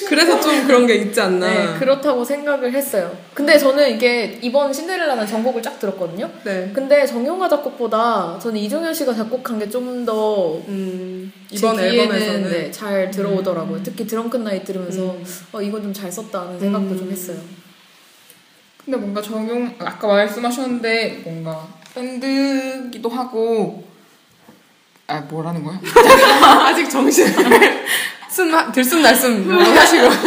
그래서 0.08 0.40
좀 0.40 0.68
그런 0.68 0.86
게 0.86 0.96
있지 0.96 1.20
않나. 1.20 1.48
네, 1.74 1.80
그렇다고 1.80 2.24
생각을 2.24 2.72
했어요. 2.72 3.12
근데 3.34 3.58
저는 3.58 3.96
이게 3.96 4.40
이번 4.42 4.72
신데렐라는 4.72 5.26
전곡을 5.26 5.62
쫙 5.62 5.80
들었거든요. 5.80 6.30
네. 6.44 6.72
근데 6.74 7.06
정용화 7.06 7.50
작곡보다 7.50 8.38
저는 8.40 8.60
이종현 8.60 8.94
씨가 8.94 9.14
작곡한 9.14 9.58
게 9.60 9.68
좀더 9.70 10.58
음, 10.68 11.32
제 11.50 11.56
이번 11.58 11.80
앨범에서는 11.80 12.52
네, 12.52 12.72
잘 12.72 13.10
들어오더라고요. 13.10 13.82
특히 13.84 14.06
Drunken 14.06 14.44
Night 14.44 14.64
들으면서 14.64 15.16
어 15.52 15.62
이건 15.62 15.82
좀 15.82 15.96
잘 15.96 16.12
썼다는 16.12 16.60
생각도 16.60 16.90
음. 16.90 16.98
좀 16.98 17.12
했어요. 17.12 17.38
근데 18.84 18.98
뭔가 18.98 19.22
정용 19.22 19.74
아까 19.80 20.08
말씀하셨는데 20.08 21.22
뭔가 21.24 21.68
밴드기도 21.96 23.08
하고 23.10 23.85
아 25.08 25.20
뭐라는 25.20 25.64
거야? 25.64 25.80
아직 26.66 26.90
정신을 26.90 27.86
순 28.30 28.52
들숨 28.74 29.02
날숨 29.02 29.48
뭐 29.48 29.64
하시고 29.64 30.08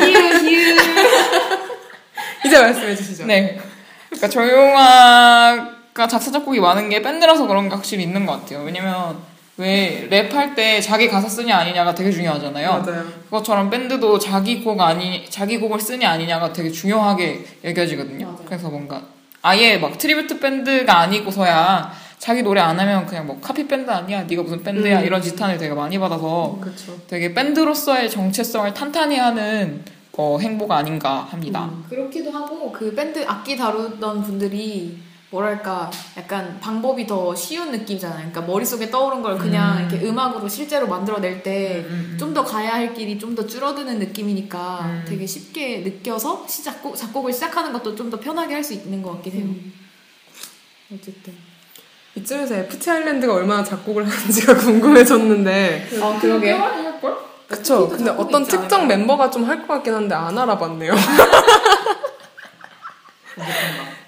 이제 2.46 2.60
말씀해 2.60 2.94
주시죠. 2.94 3.26
네. 3.26 3.60
그러니까 4.08 4.28
정용화가 4.28 6.06
작사 6.08 6.30
작곡이 6.30 6.60
많은 6.60 6.88
게 6.88 7.02
밴드라서 7.02 7.46
그런 7.46 7.68
게 7.68 7.74
확실히 7.74 8.04
있는 8.04 8.24
것 8.24 8.40
같아요. 8.40 8.62
왜냐면 8.64 9.18
왜 9.56 10.08
랩할 10.08 10.54
때 10.54 10.80
자기 10.80 11.08
가사 11.08 11.28
쓰냐 11.28 11.56
아니냐가 11.56 11.92
되게 11.94 12.12
중요하잖아요. 12.12 12.70
맞아요. 12.70 13.04
그것처럼 13.24 13.68
밴드도 13.70 14.18
자기 14.20 14.62
곡 14.62 14.80
아니 14.80 15.28
자기 15.28 15.58
곡을 15.58 15.80
쓰냐 15.80 16.08
아니냐가 16.08 16.52
되게 16.52 16.70
중요하게 16.70 17.44
여겨지거든요. 17.64 18.26
맞아요. 18.26 18.44
그래서 18.46 18.68
뭔가 18.70 19.02
아예 19.42 19.76
막 19.76 19.98
tribute 19.98 20.38
밴드가 20.38 21.00
아니고서야 21.00 21.92
자기 22.18 22.42
노래 22.42 22.60
안 22.60 22.78
하면 22.78 23.06
그냥 23.06 23.26
뭐 23.26 23.38
카피 23.40 23.66
밴드 23.68 23.90
아니야, 23.90 24.24
네가 24.24 24.42
무슨 24.42 24.62
밴드야 24.62 25.00
음. 25.00 25.04
이런 25.06 25.22
지탄을 25.22 25.56
되게 25.58 25.72
많이 25.74 25.98
받아서 25.98 26.58
그렇죠. 26.60 26.98
되게 27.06 27.32
밴드로서의 27.32 28.10
정체성을 28.10 28.74
탄탄히 28.74 29.16
하는 29.16 29.84
어, 30.16 30.36
행보가 30.40 30.76
아닌가 30.76 31.28
합니다. 31.30 31.70
그렇기도 31.88 32.32
하고 32.32 32.72
그 32.72 32.92
밴드 32.94 33.24
악기 33.26 33.56
다루던 33.56 34.22
분들이 34.24 34.98
뭐랄까 35.30 35.90
약간 36.16 36.58
방법이 36.58 37.06
더 37.06 37.34
쉬운 37.36 37.70
느낌이잖아요. 37.70 38.30
그러니까 38.30 38.40
머릿속에 38.40 38.90
떠오른 38.90 39.22
걸 39.22 39.38
그냥 39.38 39.76
음. 39.78 39.88
이렇게 39.88 40.04
음악으로 40.06 40.48
실제로 40.48 40.88
만들어낼 40.88 41.42
때 41.42 41.84
음, 41.86 42.10
음. 42.14 42.18
좀더 42.18 42.42
가야 42.44 42.72
할 42.72 42.94
길이 42.94 43.16
좀 43.18 43.36
더 43.36 43.46
줄어드는 43.46 43.98
느낌이니까 44.00 44.80
음. 44.86 45.04
되게 45.06 45.24
쉽게 45.26 45.80
느껴서 45.80 46.46
자작곡 46.48 46.96
작곡을 46.96 47.32
시작하는 47.32 47.72
것도 47.72 47.94
좀 47.94 48.10
더 48.10 48.18
편하게 48.18 48.54
할 48.54 48.64
수 48.64 48.72
있는 48.72 49.02
것 49.02 49.12
같긴 49.12 49.32
해요. 49.34 49.44
음. 49.44 49.72
어쨌든 50.92 51.34
이쯤에서 52.14 52.54
FT 52.56 52.90
아일랜드가 52.90 53.34
얼마나 53.34 53.62
작곡을 53.62 54.08
하는지가 54.08 54.54
궁금해졌는데 54.58 55.88
아 56.02 56.18
그러게 56.20 56.52
할걸? 56.52 57.16
그쵸. 57.48 57.88
근데 57.88 58.10
어떤 58.10 58.44
특정 58.44 58.80
않을까요? 58.80 58.98
멤버가 58.98 59.30
좀 59.30 59.44
할 59.48 59.58
것 59.62 59.68
같긴 59.74 59.94
한데 59.94 60.14
안 60.14 60.36
알아봤네요. 60.38 60.94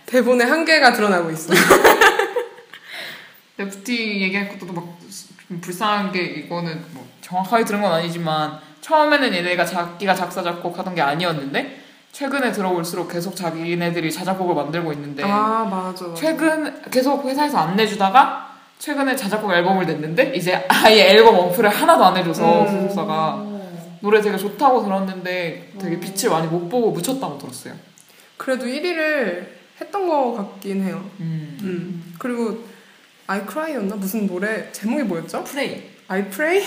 대본의 0.06 0.46
한계가 0.46 0.92
드러나고 0.92 1.30
있어. 1.30 1.54
레프티 3.56 4.20
얘기할 4.22 4.48
것도 4.48 4.66
막좀 4.72 5.60
불쌍한 5.60 6.12
게 6.12 6.22
이거는 6.22 6.84
뭐 6.92 7.06
정확하게 7.20 7.64
들은 7.64 7.80
건 7.80 7.92
아니지만 7.92 8.58
처음에는 8.80 9.32
얘네가 9.32 9.64
자기가 9.64 10.14
작사 10.14 10.42
작곡하던 10.42 10.94
게 10.94 11.00
아니었는데 11.00 11.79
최근에 12.12 12.52
들어볼수록 12.52 13.08
계속 13.08 13.36
자기네들이 13.36 14.12
자작곡을 14.12 14.54
만들고 14.54 14.92
있는데 14.92 15.22
아 15.22 15.64
맞아. 15.64 16.06
맞아. 16.06 16.14
최근 16.14 16.82
계속 16.90 17.24
회사에서 17.24 17.58
안 17.58 17.76
내주다가 17.76 18.50
최근에 18.78 19.14
자작곡 19.14 19.50
앨범을 19.52 19.86
냈는데 19.86 20.32
이제 20.34 20.64
아예 20.68 21.10
앨범 21.10 21.36
어플을 21.36 21.68
하나도 21.68 22.04
안 22.04 22.16
해줘서 22.16 22.62
음. 22.62 22.66
소속사가 22.82 23.46
노래 24.00 24.20
되게 24.20 24.36
좋다고 24.36 24.82
들었는데 24.82 25.74
되게 25.78 26.00
빛을 26.00 26.30
많이 26.30 26.46
못 26.46 26.68
보고 26.68 26.90
묻혔다고 26.90 27.38
들었어요. 27.38 27.74
그래도 28.38 28.64
1위를 28.64 29.46
했던 29.80 30.08
것 30.08 30.34
같긴 30.34 30.82
해요. 30.82 31.04
음. 31.20 31.58
음. 31.62 32.14
그리고 32.18 32.64
I 33.26 33.42
Cry였나 33.46 33.96
무슨 33.96 34.26
노래 34.26 34.72
제목이 34.72 35.04
뭐였죠? 35.04 35.44
프레이 35.44 35.90
I 36.12 36.28
Pray? 36.28 36.66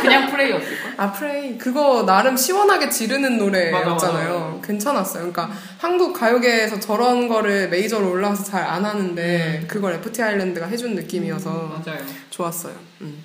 그냥 0.00 0.30
프레이였을걸? 0.30 0.94
아 0.96 1.12
Pray 1.12 1.58
그거 1.58 2.04
나름 2.06 2.36
시원하게 2.36 2.88
지르는 2.88 3.36
노래였잖아요. 3.36 3.94
맞아, 3.94 4.12
맞아. 4.12 4.60
괜찮았어요. 4.64 5.32
그러니까 5.32 5.50
한국 5.78 6.12
가요계에서 6.12 6.78
저런 6.78 7.26
거를 7.26 7.68
메이저로 7.68 8.08
올라와서 8.12 8.44
잘 8.44 8.62
안 8.66 8.84
하는데 8.84 9.64
그걸 9.66 9.94
FT 9.94 10.22
아일랜드가 10.22 10.66
해준 10.66 10.94
느낌이어서 10.94 11.82
맞아요. 11.84 12.00
좋았어요. 12.30 12.74
음. 13.00 13.24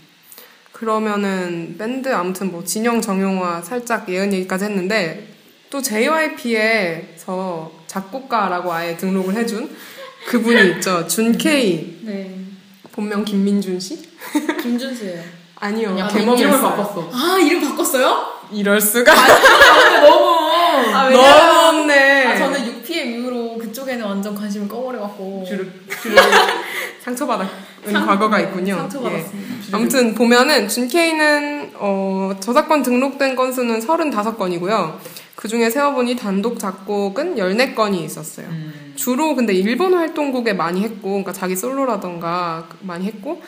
그러면은 0.72 1.75
밴드 1.77 2.12
아무튼 2.12 2.51
뭐 2.51 2.63
진영 2.63 3.00
정용화 3.00 3.62
살짝 3.62 4.10
예언 4.10 4.34
얘기까지 4.34 4.65
했는데 4.65 5.27
또 5.70 5.80
JYP에서 5.80 7.72
작곡가라고 7.86 8.74
아예 8.74 8.98
등록을 8.98 9.36
해준 9.36 9.70
그분이 10.27 10.72
있죠. 10.72 11.08
준케이 11.08 12.00
네. 12.01 12.36
본명 12.91 13.24
김민준 13.24 13.80
씨? 13.80 14.10
김준수예요. 14.62 15.40
아니요. 15.62 15.98
야, 16.00 16.08
개명했어요. 16.08 16.48
이름을 16.50 16.62
바꿨어. 16.62 17.10
아 17.13 17.38
이름 17.39 17.62
바꿨어요? 17.62 18.25
이럴 18.51 18.82
수가. 18.82 19.13
너무 20.01 20.41
아 20.94 21.10
너무 21.10 21.80
없네. 21.80 22.25
아, 22.25 22.38
저는 22.38 22.82
6PM 22.84 23.06
이후로 23.20 23.58
그쪽에는 23.60 24.03
완전 24.06 24.36
관심을 24.36 24.68
꺼버려갖고 24.68 25.46
주르 25.48 25.65
상처받은 27.03 27.48
상- 27.91 28.06
과거가 28.06 28.38
네, 28.38 28.44
있군요. 28.44 28.74
예. 28.74 28.77
상처받았습니다. 28.80 29.77
아무튼 29.77 30.15
보면은 30.15 30.68
준케이는 30.68 31.72
어, 31.75 32.32
저작권 32.39 32.82
등록된 32.84 33.36
건수는 33.36 33.80
35건이고요. 33.80 34.98
그 35.36 35.48
중에 35.48 35.70
세어보니 35.70 36.15
단독 36.15 36.60
작곡은 36.60 37.36
14건이 37.36 38.03
있었어요. 38.03 38.48
음. 38.48 38.94
주로 38.96 39.34
근데 39.36 39.53
일본 39.53 39.94
활동곡에 39.96 40.53
많이 40.53 40.82
했고, 40.84 41.10
그러니까 41.10 41.34
자기 41.34 41.56
솔로라던가 41.56 42.68
많이 42.82 43.06
했고, 43.08 43.41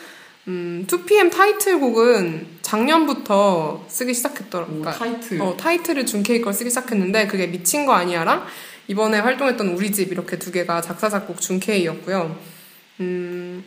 음, 0.48 0.84
2PM 0.86 1.30
타이틀곡은 1.32 2.46
작년부터 2.62 3.84
쓰기 3.88 4.12
시작했더라고요. 4.12 4.76
오, 4.76 4.80
그러니까 4.80 5.04
타이틀. 5.04 5.40
어, 5.40 5.56
타이틀을 5.56 6.06
준케이 6.06 6.40
걸 6.40 6.52
쓰기 6.52 6.70
시작했는데 6.70 7.26
그게 7.26 7.46
미친 7.46 7.86
거 7.86 7.92
아니야랑 7.92 8.44
이번에 8.88 9.18
활동했던 9.20 9.68
우리 9.68 9.90
집 9.90 10.12
이렇게 10.12 10.38
두 10.38 10.52
개가 10.52 10.82
작사 10.82 11.08
작곡 11.08 11.40
준케이였고요. 11.40 12.36
음, 13.00 13.64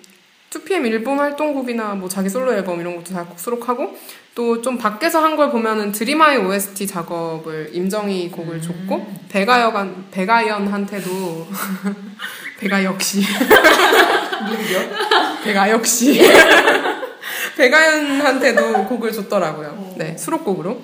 2PM 0.50 0.86
일본 0.86 1.20
활동곡이나 1.20 1.96
뭐 1.96 2.08
자기 2.08 2.30
솔로 2.30 2.54
앨범 2.54 2.80
이런 2.80 2.96
것도 2.96 3.14
작곡 3.14 3.40
수록하고 3.40 3.96
또 4.36 4.62
좀 4.62 4.78
밖에서 4.78 5.20
한 5.24 5.36
걸 5.36 5.50
보면은 5.52 5.92
드림아이 5.92 6.38
OST 6.38 6.88
작업을 6.88 7.72
임정희 7.74 8.30
곡을 8.32 8.62
줬고 8.62 9.08
배가연 9.30 10.06
배가연한테도 10.12 11.48
배가 12.60 12.84
역시 12.84 13.22
배가 15.44 15.70
역시 15.70 16.22
배가연한테도 17.58 18.86
곡을 18.86 19.12
줬더라고요. 19.12 19.94
네 19.98 20.16
수록곡으로. 20.18 20.82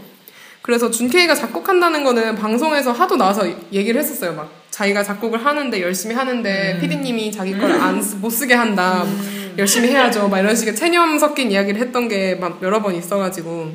그래서 0.61 0.89
준케이가 0.89 1.35
작곡한다는 1.35 2.03
거는 2.03 2.35
방송에서 2.35 2.91
하도 2.93 3.17
나와서 3.17 3.47
얘기를 3.71 3.99
했었어요. 3.99 4.33
막 4.33 4.49
자기가 4.71 5.03
작곡을 5.03 5.45
하는데 5.45 5.81
열심히 5.81 6.15
하는데 6.15 6.77
피디님이 6.79 7.31
자기 7.31 7.57
걸 7.57 7.71
안 7.71 8.01
못 8.21 8.29
쓰게 8.29 8.53
한다. 8.53 9.05
열심히 9.57 9.89
해야죠. 9.89 10.27
막 10.27 10.39
이런 10.39 10.55
식의 10.55 10.75
체념 10.75 11.17
섞인 11.19 11.51
이야기를 11.51 11.79
했던 11.79 12.07
게 12.07 12.35
막 12.39 12.59
여러 12.61 12.81
번 12.81 12.95
있어가지고 12.95 13.73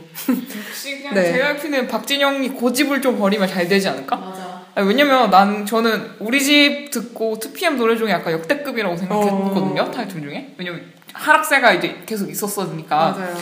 역시 0.69 0.99
그냥 0.99 1.14
네. 1.14 1.33
JYP는 1.33 1.88
박진영이 1.88 2.51
고집을 2.51 3.01
좀 3.01 3.19
버리면 3.19 3.47
잘 3.49 3.69
되지 3.69 3.88
않을까? 3.88 4.17
맞아. 4.17 4.62
아니, 4.75 4.87
왜냐면 4.88 5.31
난 5.31 5.64
저는 5.67 6.11
우리 6.19 6.43
집 6.43 6.91
듣고 6.91 7.38
2PM 7.38 7.77
노래 7.77 7.97
중에 7.97 8.11
약간 8.11 8.33
역대급이라고 8.35 8.97
생각했거든요 8.97 9.83
어. 9.83 9.91
타이틀 9.91 10.21
중에 10.23 10.55
왜냐면 10.59 10.83
하락세가 11.12 11.73
이제 11.75 11.97
계속 12.07 12.31
있었으니까 12.31 12.97
맞아요. 13.17 13.37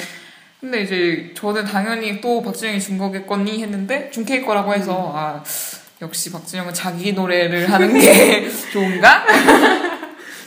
근데 0.61 0.83
이제 0.83 1.33
저는 1.37 1.65
당연히 1.65 2.21
또 2.21 2.43
박진영이 2.43 2.81
준 2.81 2.97
거겠거니 2.99 3.63
했는데 3.63 4.11
준케이 4.11 4.43
거라고 4.43 4.75
해서 4.75 5.13
아 5.15 5.43
역시 6.03 6.31
박진영은 6.33 6.73
자기 6.75 7.13
노래를 7.13 7.71
하는 7.71 7.99
게 7.99 8.49
좋은가? 8.73 9.25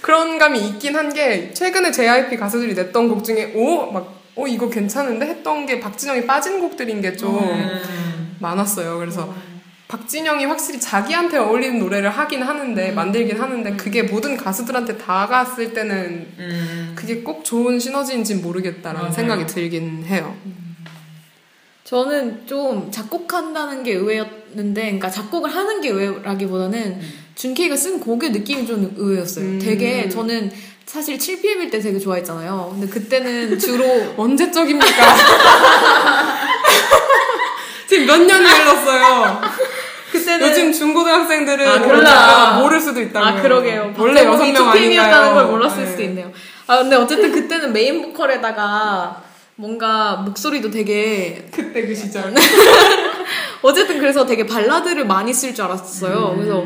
그런 0.01 0.37
감이 0.37 0.59
있긴 0.69 0.95
한 0.95 1.09
게 1.13 1.51
최근에 1.53 1.91
JYP 1.91 2.37
가수들이 2.37 2.73
냈던 2.73 3.09
곡 3.09 3.23
중에 3.23 3.53
오막오 3.55 4.47
이거 4.47 4.69
괜찮은데 4.69 5.25
했던 5.25 5.65
게 5.65 5.79
박진영이 5.79 6.25
빠진 6.25 6.59
곡들인 6.59 7.01
게좀 7.01 7.35
음. 7.37 8.37
많았어요. 8.39 8.97
그래서 8.99 9.33
박진영이 9.87 10.45
확실히 10.45 10.79
자기한테 10.79 11.37
어울리는 11.39 11.79
노래를 11.79 12.11
하긴 12.11 12.43
하는데 12.43 12.91
만들긴 12.91 13.41
하는데 13.41 13.75
그게 13.75 14.03
모든 14.03 14.37
가수들한테 14.37 14.97
다 14.99 15.25
갔을 15.27 15.73
때는 15.73 16.27
음. 16.37 16.91
그게 16.95 17.21
꼭 17.21 17.43
좋은 17.43 17.79
시너지인지 17.79 18.35
모르겠다라는 18.35 18.99
맞아요. 19.01 19.11
생각이 19.13 19.47
들긴 19.47 20.05
해요. 20.05 20.35
저는 21.89 22.45
좀 22.45 22.91
작곡한다는 22.91 23.81
게 23.81 23.93
의외였는데, 23.93 24.81
그러니까 24.81 25.09
작곡을 25.09 25.49
하는 25.49 25.81
게 25.81 25.89
의외라기보다는 25.89 27.01
준케이가 27.33 27.75
쓴 27.75 27.99
곡의 27.99 28.29
느낌이 28.29 28.67
좀 28.67 28.93
의외였어요. 28.95 29.43
음. 29.43 29.59
되게 29.59 30.07
저는 30.07 30.51
사실 30.85 31.17
7PM일 31.17 31.71
때 31.71 31.79
되게 31.79 31.97
좋아했잖아요. 31.97 32.73
근데 32.73 32.87
그때는 32.93 33.57
주로 33.57 33.85
언제적입니까? 34.17 34.87
지금 37.89 38.05
몇 38.05 38.21
년이 38.21 38.45
흘렀어요. 38.45 39.41
그때는 40.11 40.47
요즘 40.47 40.71
중고등학생들은 40.71 41.67
아, 41.67 41.77
몰라. 41.79 42.59
모를 42.59 42.79
수도 42.79 43.01
있다고요. 43.01 43.27
아 43.27 43.41
그러게요. 43.41 43.95
원래 43.97 44.25
여섯 44.25 44.45
명 44.45 44.69
아닌가요? 44.69 44.73
PM이었다는 44.73 45.33
걸 45.33 45.45
몰랐을 45.47 45.85
네. 45.85 45.89
수도 45.89 46.03
있네요. 46.03 46.31
아 46.67 46.77
근데 46.77 46.95
어쨌든 46.95 47.31
그때는 47.31 47.73
메인 47.73 48.03
보컬에다가 48.03 49.28
뭔가 49.59 50.15
목소리도 50.25 50.71
되게 50.71 51.45
그때 51.51 51.85
그 51.85 51.93
시절. 51.93 52.33
어쨌든 53.61 53.99
그래서 53.99 54.25
되게 54.25 54.45
발라드를 54.45 55.05
많이 55.05 55.33
쓸 55.33 55.53
줄 55.53 55.65
알았어요. 55.65 56.31
음. 56.31 56.37
그래서 56.37 56.65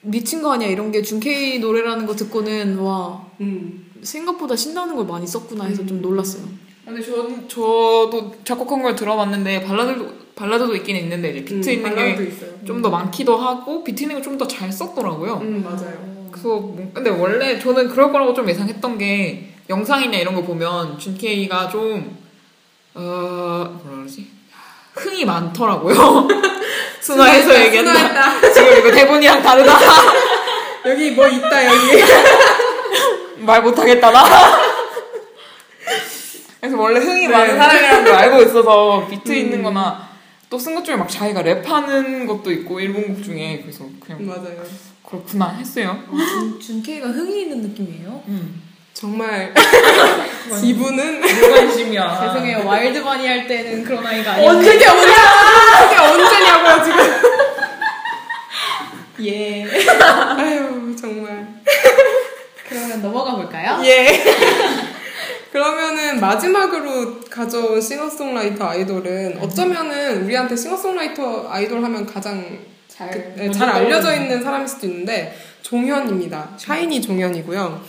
미친 0.00 0.40
거 0.40 0.52
아니야 0.54 0.68
이런 0.68 0.90
게 0.90 1.02
준케이 1.02 1.58
노래라는 1.58 2.06
거 2.06 2.16
듣고는 2.16 2.78
와 2.78 3.22
음. 3.40 3.90
생각보다 4.02 4.56
신나는 4.56 4.96
걸 4.96 5.04
많이 5.06 5.26
썼구나 5.26 5.64
해서 5.64 5.84
좀 5.84 6.00
놀랐어요. 6.00 6.42
근데 6.86 7.02
저는 7.02 7.48
저도 7.48 8.32
작곡한 8.44 8.80
걸 8.80 8.94
들어봤는데 8.94 9.64
발라드도 9.64 10.08
발라드도 10.36 10.74
있긴 10.76 10.96
있는데 10.96 11.30
이제 11.32 11.44
비트 11.44 11.68
음, 11.68 11.72
있는 11.72 11.94
게. 11.94 12.32
좀 12.64 12.80
더 12.80 12.88
많기도 12.90 13.36
하고 13.36 13.84
비트 13.84 14.02
있는 14.04 14.16
게좀더 14.16 14.46
잘 14.48 14.72
썼더라고요. 14.72 15.34
음 15.42 15.62
맞아요. 15.62 16.28
그래서 16.30 16.48
뭐- 16.48 16.90
근데 16.94 17.10
원래 17.10 17.58
저는 17.58 17.88
그럴 17.88 18.10
거라고 18.10 18.32
좀 18.32 18.48
예상했던 18.48 18.96
게 18.98 19.50
영상이나 19.68 20.16
이런 20.18 20.34
거 20.34 20.42
보면 20.42 20.98
준케이가 20.98 21.68
좀 21.68 22.16
어, 22.94 23.00
뭐라 23.82 23.98
그러지? 23.98 24.30
흥이 24.94 25.24
많더라고요. 25.24 25.94
순화해서 27.00 27.48
순화했다, 27.48 27.66
얘기한다. 27.66 28.52
지금 28.52 28.78
이거 28.78 28.90
대본이랑 28.90 29.42
다르다. 29.42 29.78
여기 30.86 31.10
뭐 31.10 31.26
있다 31.28 31.66
여기. 31.66 32.02
말 33.44 33.62
못하겠다 33.62 34.10
나. 34.10 34.24
그래서 36.60 36.80
원래 36.80 36.98
흥이 37.00 37.22
네. 37.22 37.28
많은 37.28 37.56
사람이라는 37.58 38.04
걸 38.04 38.14
알고 38.14 38.42
있어서 38.42 39.06
비트 39.08 39.32
있는 39.32 39.62
거나 39.62 40.06
또 40.48 40.58
쓴 40.58 40.74
것 40.74 40.84
중에 40.84 40.96
막 40.96 41.08
자기가 41.08 41.42
랩하는 41.42 42.26
것도 42.26 42.50
있고 42.52 42.80
일본 42.80 43.14
곡 43.14 43.22
중에 43.22 43.60
그래서 43.62 43.84
그냥 44.00 44.24
맞아요. 44.26 44.62
그렇구나 45.04 45.50
했어요. 45.50 45.98
준, 46.08 46.58
준케이가 46.60 47.08
흥이 47.08 47.42
있는 47.42 47.62
느낌이에요. 47.62 48.22
음. 48.28 48.62
정말 48.96 49.52
이분은 50.64 51.20
무관심이야. 51.20 52.16
죄송해요 52.32 52.66
와일드 52.66 53.02
바니 53.02 53.26
할 53.26 53.46
때는 53.46 53.84
그런 53.84 54.06
아이가 54.06 54.32
아니에요. 54.32 54.50
언제냐 54.50 54.90
언제 54.90 55.12
그게 55.82 55.96
언제냐고요 55.96 56.82
지금. 56.82 56.98
예. 59.26 59.66
아유 60.38 60.96
정말. 60.98 61.46
그러면 62.66 63.02
넘어가 63.02 63.36
볼까요? 63.36 63.82
예. 63.84 64.24
그러면은 65.52 66.18
마지막으로 66.18 67.20
가져온 67.30 67.78
싱어송라이터 67.78 68.66
아이돌은 68.66 69.38
어쩌면은 69.42 70.24
우리한테 70.24 70.56
싱어송라이터 70.56 71.50
아이돌 71.50 71.84
하면 71.84 72.06
가장 72.06 72.60
잘, 72.88 73.34
네, 73.36 73.50
잘 73.50 73.68
알려져 73.68 74.14
있는 74.14 74.42
사람일 74.42 74.66
수도 74.66 74.86
있는데 74.86 75.36
종현입니다. 75.60 76.50
샤이니 76.56 77.02
종현이고요. 77.02 77.82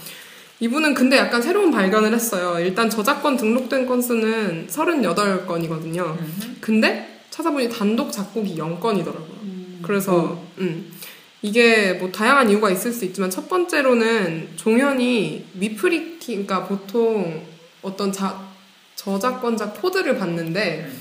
이분은 0.59 0.93
근데 0.93 1.17
약간 1.17 1.41
새로운 1.41 1.71
발견을 1.71 2.13
했어요. 2.13 2.59
일단 2.59 2.89
저작권 2.89 3.37
등록된 3.37 3.85
건수는 3.85 4.67
38건이거든요. 4.67 6.17
근데 6.59 7.21
찾아보니 7.29 7.69
단독 7.69 8.11
작곡이 8.11 8.55
0건이더라고요. 8.57 9.81
그래서 9.83 10.41
음. 10.57 10.91
이게 11.43 11.93
뭐 11.93 12.11
다양한 12.11 12.49
이유가 12.49 12.71
있을 12.71 12.91
수 12.91 13.05
있지만 13.05 13.29
첫 13.29 13.47
번째로는 13.47 14.49
종현이 14.55 15.45
위프리키 15.53 16.31
그러니까 16.31 16.65
보통 16.65 17.45
어떤 17.83 18.11
자, 18.11 18.47
저작권자 18.95 19.73
코드를 19.73 20.17
받는데 20.17 20.91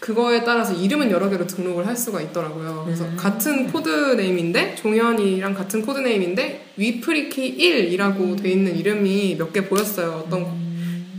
그거에 0.00 0.42
따라서 0.44 0.72
이름은 0.72 1.10
여러 1.10 1.28
개로 1.28 1.46
등록을 1.46 1.86
할 1.86 1.94
수가 1.94 2.20
있더라고요. 2.22 2.84
그래서 2.86 3.04
음. 3.04 3.16
같은 3.18 3.70
코드 3.70 3.88
name인데 4.16 4.74
종현이랑 4.76 5.52
같은 5.54 5.82
code 5.82 5.98
name인데 5.98 6.72
위프리키 6.76 7.58
1이라고 7.58 8.42
돼 8.42 8.50
있는 8.50 8.76
이름이 8.76 9.36
몇 9.38 9.52
개 9.52 9.68
보였어요. 9.68 10.22
어떤 10.26 10.46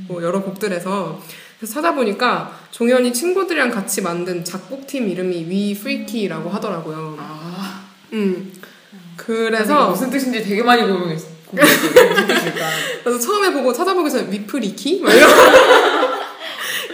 뭐 0.08 0.22
여러 0.24 0.42
곡들에서 0.42 1.22
그래서 1.60 1.74
찾아보니까 1.76 2.60
종현이 2.72 3.14
친구들이랑 3.14 3.70
같이 3.70 4.02
만든 4.02 4.44
작곡팀 4.44 5.08
이름이 5.10 5.46
위프리키라고 5.48 6.50
하더라고요. 6.50 7.18
아, 7.20 7.84
음. 8.14 8.52
그래서 9.16 9.92
무슨 9.92 10.10
뜻인지 10.10 10.42
되게 10.44 10.64
많이 10.64 10.82
고민했어. 10.82 11.28
무슨 11.52 12.28
뜻일까? 12.28 12.66
그래서 13.04 13.20
처음에 13.20 13.54
보고 13.54 13.72
찾아보기 13.72 14.10
전에 14.10 14.32
위프리키? 14.32 15.02
막 15.02 15.14
이런, 15.14 15.30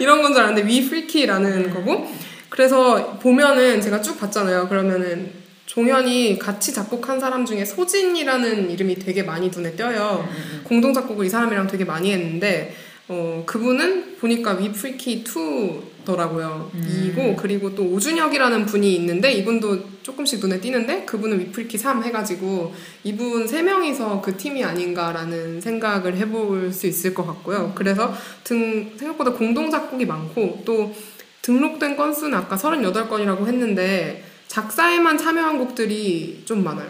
이런 0.00 0.22
건 0.22 0.32
줄 0.32 0.42
알았는데 0.42 0.68
위프리키라는 0.68 1.70
거고 1.74 2.08
그래서 2.48 3.18
보면은 3.20 3.80
제가 3.80 4.00
쭉 4.02 4.18
봤잖아요. 4.18 4.68
그러면은 4.68 5.30
종현이 5.66 6.38
같이 6.38 6.72
작곡한 6.72 7.20
사람 7.20 7.44
중에 7.44 7.64
소진이라는 7.64 8.70
이름이 8.70 8.96
되게 8.96 9.22
많이 9.22 9.48
눈에 9.50 9.72
띄어요. 9.72 10.26
공동 10.64 10.92
작곡을 10.94 11.26
이 11.26 11.28
사람이랑 11.28 11.66
되게 11.66 11.84
많이 11.84 12.12
했는데 12.12 12.74
어, 13.08 13.42
그분은 13.46 14.16
보니까 14.18 14.52
위프리키 14.54 15.24
2 15.26 15.80
더라고요. 16.08 16.70
음. 16.72 17.12
이고 17.12 17.36
그리고 17.36 17.74
또 17.74 17.84
오준혁이라는 17.84 18.64
분이 18.64 18.94
있는데 18.94 19.30
이분도 19.32 20.02
조금씩 20.02 20.40
눈에 20.40 20.58
띄는데 20.58 21.04
그분은 21.04 21.38
위프리키 21.38 21.76
3 21.76 22.02
해가지고 22.02 22.74
이분 23.04 23.46
세 23.46 23.62
명이서 23.62 24.22
그 24.22 24.34
팀이 24.38 24.64
아닌가라는 24.64 25.60
생각을 25.60 26.16
해볼 26.16 26.72
수 26.72 26.86
있을 26.86 27.12
것 27.12 27.26
같고요. 27.26 27.72
그래서 27.74 28.14
등 28.42 28.92
생각보다 28.96 29.32
공동 29.32 29.70
작곡이 29.70 30.06
많고 30.06 30.62
또 30.64 30.94
등록된 31.42 31.96
건수는 31.96 32.36
아까 32.36 32.56
38건이라고 32.56 33.46
했는데 33.46 34.24
작사에만 34.46 35.18
참여한 35.18 35.58
곡들이 35.58 36.42
좀 36.46 36.64
많아요. 36.64 36.88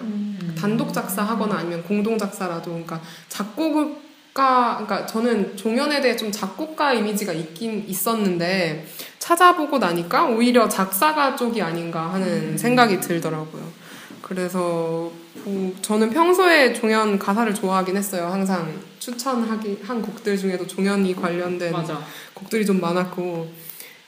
단독 0.57 0.93
작사하거나 0.93 1.57
아니면 1.57 1.83
공동 1.83 2.17
작사라도 2.17 2.71
그러니까 2.71 3.01
작곡가 3.29 4.85
그러니까 4.85 5.07
저는 5.07 5.57
종현에 5.57 6.01
대해 6.01 6.17
좀 6.17 6.31
작곡가 6.33 6.93
이미지가 6.93 7.33
있긴 7.33 7.85
있었는데 7.89 8.87
찾아보고 9.33 9.77
나니까 9.79 10.25
오히려 10.25 10.67
작사가 10.69 11.37
쪽이 11.37 11.61
아닌가 11.61 12.11
하는 12.15 12.57
생각이 12.57 12.99
들더라고요. 12.99 13.63
그래서 14.23 15.11
뭐 15.45 15.75
저는 15.83 16.09
평소에 16.11 16.73
종현 16.73 17.19
가사를 17.19 17.53
좋아하긴 17.55 17.95
했어요. 17.99 18.29
항상 18.33 18.73
추천하기 18.99 19.81
한 19.87 20.01
곡들 20.01 20.39
중에도 20.39 20.67
종현이 20.67 21.15
관련된 21.15 21.73
맞아. 21.73 22.01
곡들이 22.33 22.65
좀 22.65 22.81
많았고 22.81 23.51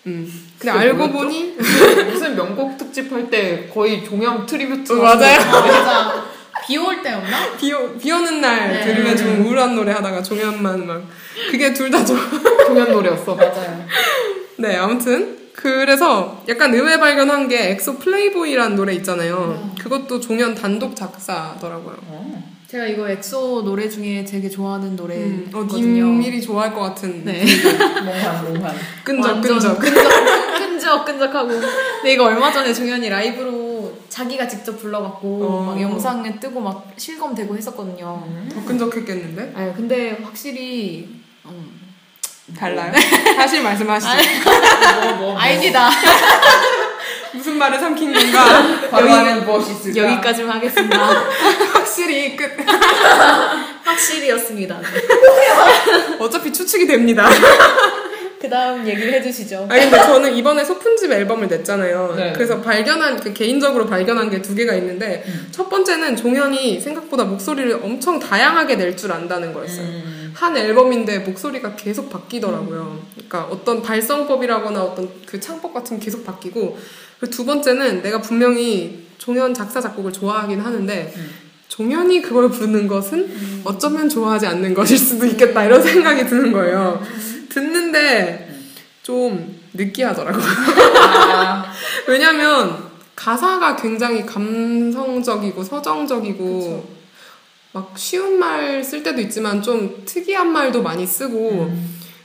음. 0.06 0.48
근데 0.58 0.70
알고 0.70 0.96
뭐였죠? 0.96 1.18
보니 1.18 1.56
무슨 2.10 2.34
명곡 2.34 2.78
특집 2.78 3.12
할 3.12 3.28
때 3.28 3.68
거의 3.72 4.02
종현 4.02 4.46
tribute 4.46 4.90
어, 4.98 5.02
맞아요. 5.02 5.38
아, 5.38 5.60
맞아. 5.60 6.24
비 6.66 6.76
올 6.78 7.02
때였나? 7.02 7.56
비, 7.58 7.72
오- 7.72 7.96
비 7.98 8.12
오는 8.12 8.40
날 8.40 8.70
네. 8.72 8.84
들으면 8.84 9.16
좀 9.16 9.44
우울한 9.44 9.74
노래 9.74 9.92
하다가 9.92 10.22
종현만 10.22 10.86
막 10.86 11.02
그게 11.50 11.72
둘다 11.74 12.04
좋아. 12.04 12.18
종현 12.66 12.92
노래였어. 12.92 13.34
맞아요. 13.34 13.86
네, 14.60 14.76
아무튼 14.76 15.38
그래서 15.54 16.42
약간 16.48 16.72
의외 16.74 16.98
발견한 16.98 17.48
게 17.48 17.70
엑소 17.72 17.98
플레이보이라는 17.98 18.76
노래 18.76 18.94
있잖아요. 18.94 19.72
그것도 19.80 20.20
종현 20.20 20.54
단독 20.54 20.94
작사더라고요. 20.96 21.96
어. 22.06 22.50
제가 22.66 22.86
이거 22.86 23.08
엑소 23.08 23.62
노래 23.64 23.88
중에 23.88 24.24
되게 24.24 24.48
좋아하는 24.48 24.90
음, 24.90 25.50
어, 25.52 25.58
노래거든요. 25.58 26.04
님일이 26.04 26.40
좋아할 26.40 26.72
것 26.72 26.80
같은 26.80 27.24
네. 27.24 27.44
몽환 28.04 28.54
몽환. 28.54 28.74
끈적끈적. 29.02 29.78
끈적, 29.80 30.58
끈적, 30.58 31.04
끈적하고. 31.04 31.48
근데 31.48 32.12
이거 32.12 32.24
얼마 32.26 32.52
전에 32.52 32.72
종현이 32.72 33.08
라이브로 33.08 33.92
자기가 34.08 34.46
직접 34.46 34.78
불러갖고 34.78 35.44
어. 35.44 35.62
막 35.66 35.80
영상에 35.80 36.38
뜨고 36.38 36.60
막 36.60 36.92
실검되고 36.96 37.56
했었거든요. 37.56 38.24
더 38.52 38.64
끈적했겠는데? 38.64 39.52
아 39.56 39.72
근데 39.76 40.18
확실히 40.22 41.08
음, 41.46 41.79
달라요? 42.58 42.92
사실 43.36 43.62
말씀하시죠. 43.62 44.12
뭐, 44.44 45.02
뭐, 45.02 45.12
뭐. 45.14 45.38
아닙니다. 45.38 45.90
무슨 47.32 47.56
말을 47.58 47.78
삼킨 47.78 48.12
건가? 48.12 48.44
안에 48.92 49.34
무엇이 49.36 49.72
있을까? 49.72 50.12
여기까지만 50.12 50.56
하겠습니다. 50.56 50.98
확실히 51.72 52.36
끝. 52.36 52.50
확실히였습니다. 53.84 54.80
어차피 56.18 56.52
추측이 56.52 56.86
됩니다. 56.86 57.28
그 58.40 58.48
다음 58.48 58.86
얘기를 58.88 59.12
해주시죠. 59.12 59.66
아니 59.68 59.82
근데 59.82 59.98
저는 59.98 60.34
이번에 60.34 60.64
소품집 60.64 61.10
앨범을 61.12 61.48
냈잖아요. 61.48 62.14
네. 62.16 62.32
그래서 62.32 62.60
발견한 62.60 63.20
그 63.20 63.32
개인적으로 63.34 63.86
발견한 63.86 64.30
게 64.30 64.40
두 64.40 64.54
개가 64.54 64.74
있는데 64.76 65.24
첫 65.50 65.68
번째는 65.68 66.16
종현이 66.16 66.80
생각보다 66.80 67.24
목소리를 67.24 67.80
엄청 67.82 68.18
다양하게 68.18 68.76
낼 68.76 68.96
줄 68.96 69.12
안다는 69.12 69.52
거였어요. 69.52 69.86
음. 69.86 70.32
한 70.34 70.56
앨범인데 70.56 71.18
목소리가 71.20 71.76
계속 71.76 72.08
바뀌더라고요. 72.10 73.02
그러니까 73.14 73.44
어떤 73.44 73.82
발성법이라거나 73.82 74.82
어떤 74.82 75.08
그 75.26 75.38
창법 75.38 75.74
같은 75.74 75.98
게 75.98 76.06
계속 76.06 76.24
바뀌고 76.24 76.78
그리고 77.20 77.34
두 77.34 77.44
번째는 77.44 78.02
내가 78.02 78.20
분명히 78.22 79.06
종현 79.18 79.52
작사 79.52 79.80
작곡을 79.80 80.12
좋아하긴 80.12 80.60
하는데 80.60 81.12
음. 81.14 81.30
종현이 81.68 82.22
그걸 82.22 82.48
부르는 82.50 82.88
것은 82.88 83.62
어쩌면 83.64 84.08
좋아하지 84.08 84.46
않는 84.46 84.72
것일 84.74 84.96
수도 84.98 85.26
있겠다 85.26 85.64
이런 85.64 85.80
생각이 85.82 86.26
드는 86.26 86.52
거예요. 86.52 87.00
듣는데 87.50 88.48
좀 89.02 89.60
느끼하더라고요. 89.74 90.42
아, 91.02 91.64
왜냐면 92.08 92.90
가사가 93.14 93.76
굉장히 93.76 94.24
감성적이고 94.24 95.62
서정적이고 95.62 96.88
막 97.72 97.92
쉬운 97.96 98.38
말 98.38 98.82
쓸 98.82 99.02
때도 99.02 99.20
있지만 99.20 99.62
좀 99.62 100.02
특이한 100.06 100.50
말도 100.52 100.82
많이 100.82 101.06
쓰고 101.06 101.70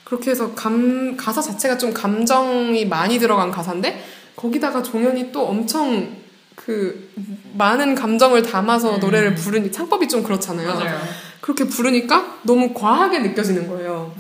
그렇게 0.04 0.32
해서 0.32 0.54
감 0.54 1.16
가사 1.18 1.42
자체가 1.42 1.78
좀 1.78 1.94
감정이 1.94 2.86
많이 2.86 3.20
들어간 3.20 3.52
가사인데 3.52 4.04
거기다가 4.36 4.82
종현이 4.82 5.32
또 5.32 5.46
엄청 5.48 6.16
그 6.56 7.12
많은 7.54 7.94
감정을 7.96 8.42
담아서 8.44 8.96
음. 8.96 9.00
노래를 9.00 9.36
부르니 9.36 9.72
창법이 9.72 10.08
좀 10.08 10.24
그렇잖아요. 10.24 10.68
맞아요. 10.68 11.00
그렇게 11.42 11.66
부르니까 11.66 12.40
너무 12.44 12.74
과하게 12.74 13.20
느껴지는 13.20 13.68
거예요. 13.68 14.16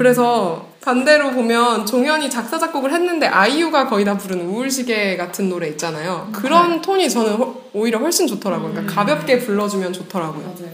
음. 0.00 0.02
그래서 0.02 0.66
반대로 0.80 1.30
보면 1.32 1.84
종현이 1.84 2.30
작사 2.30 2.58
작곡을 2.58 2.90
했는데 2.90 3.26
아이유가 3.26 3.86
거의 3.86 4.02
다 4.06 4.16
부른 4.16 4.40
우울시계 4.48 5.18
같은 5.18 5.50
노래 5.50 5.68
있잖아요. 5.68 6.30
그런 6.32 6.80
톤이 6.80 7.10
저는 7.10 7.34
허- 7.34 7.54
오히려 7.74 7.98
훨씬 7.98 8.26
좋더라고요. 8.26 8.70
그러니까 8.72 8.94
가볍게 8.94 9.38
불러주면 9.38 9.92
좋더라고요. 9.92 10.42
맞아요. 10.42 10.72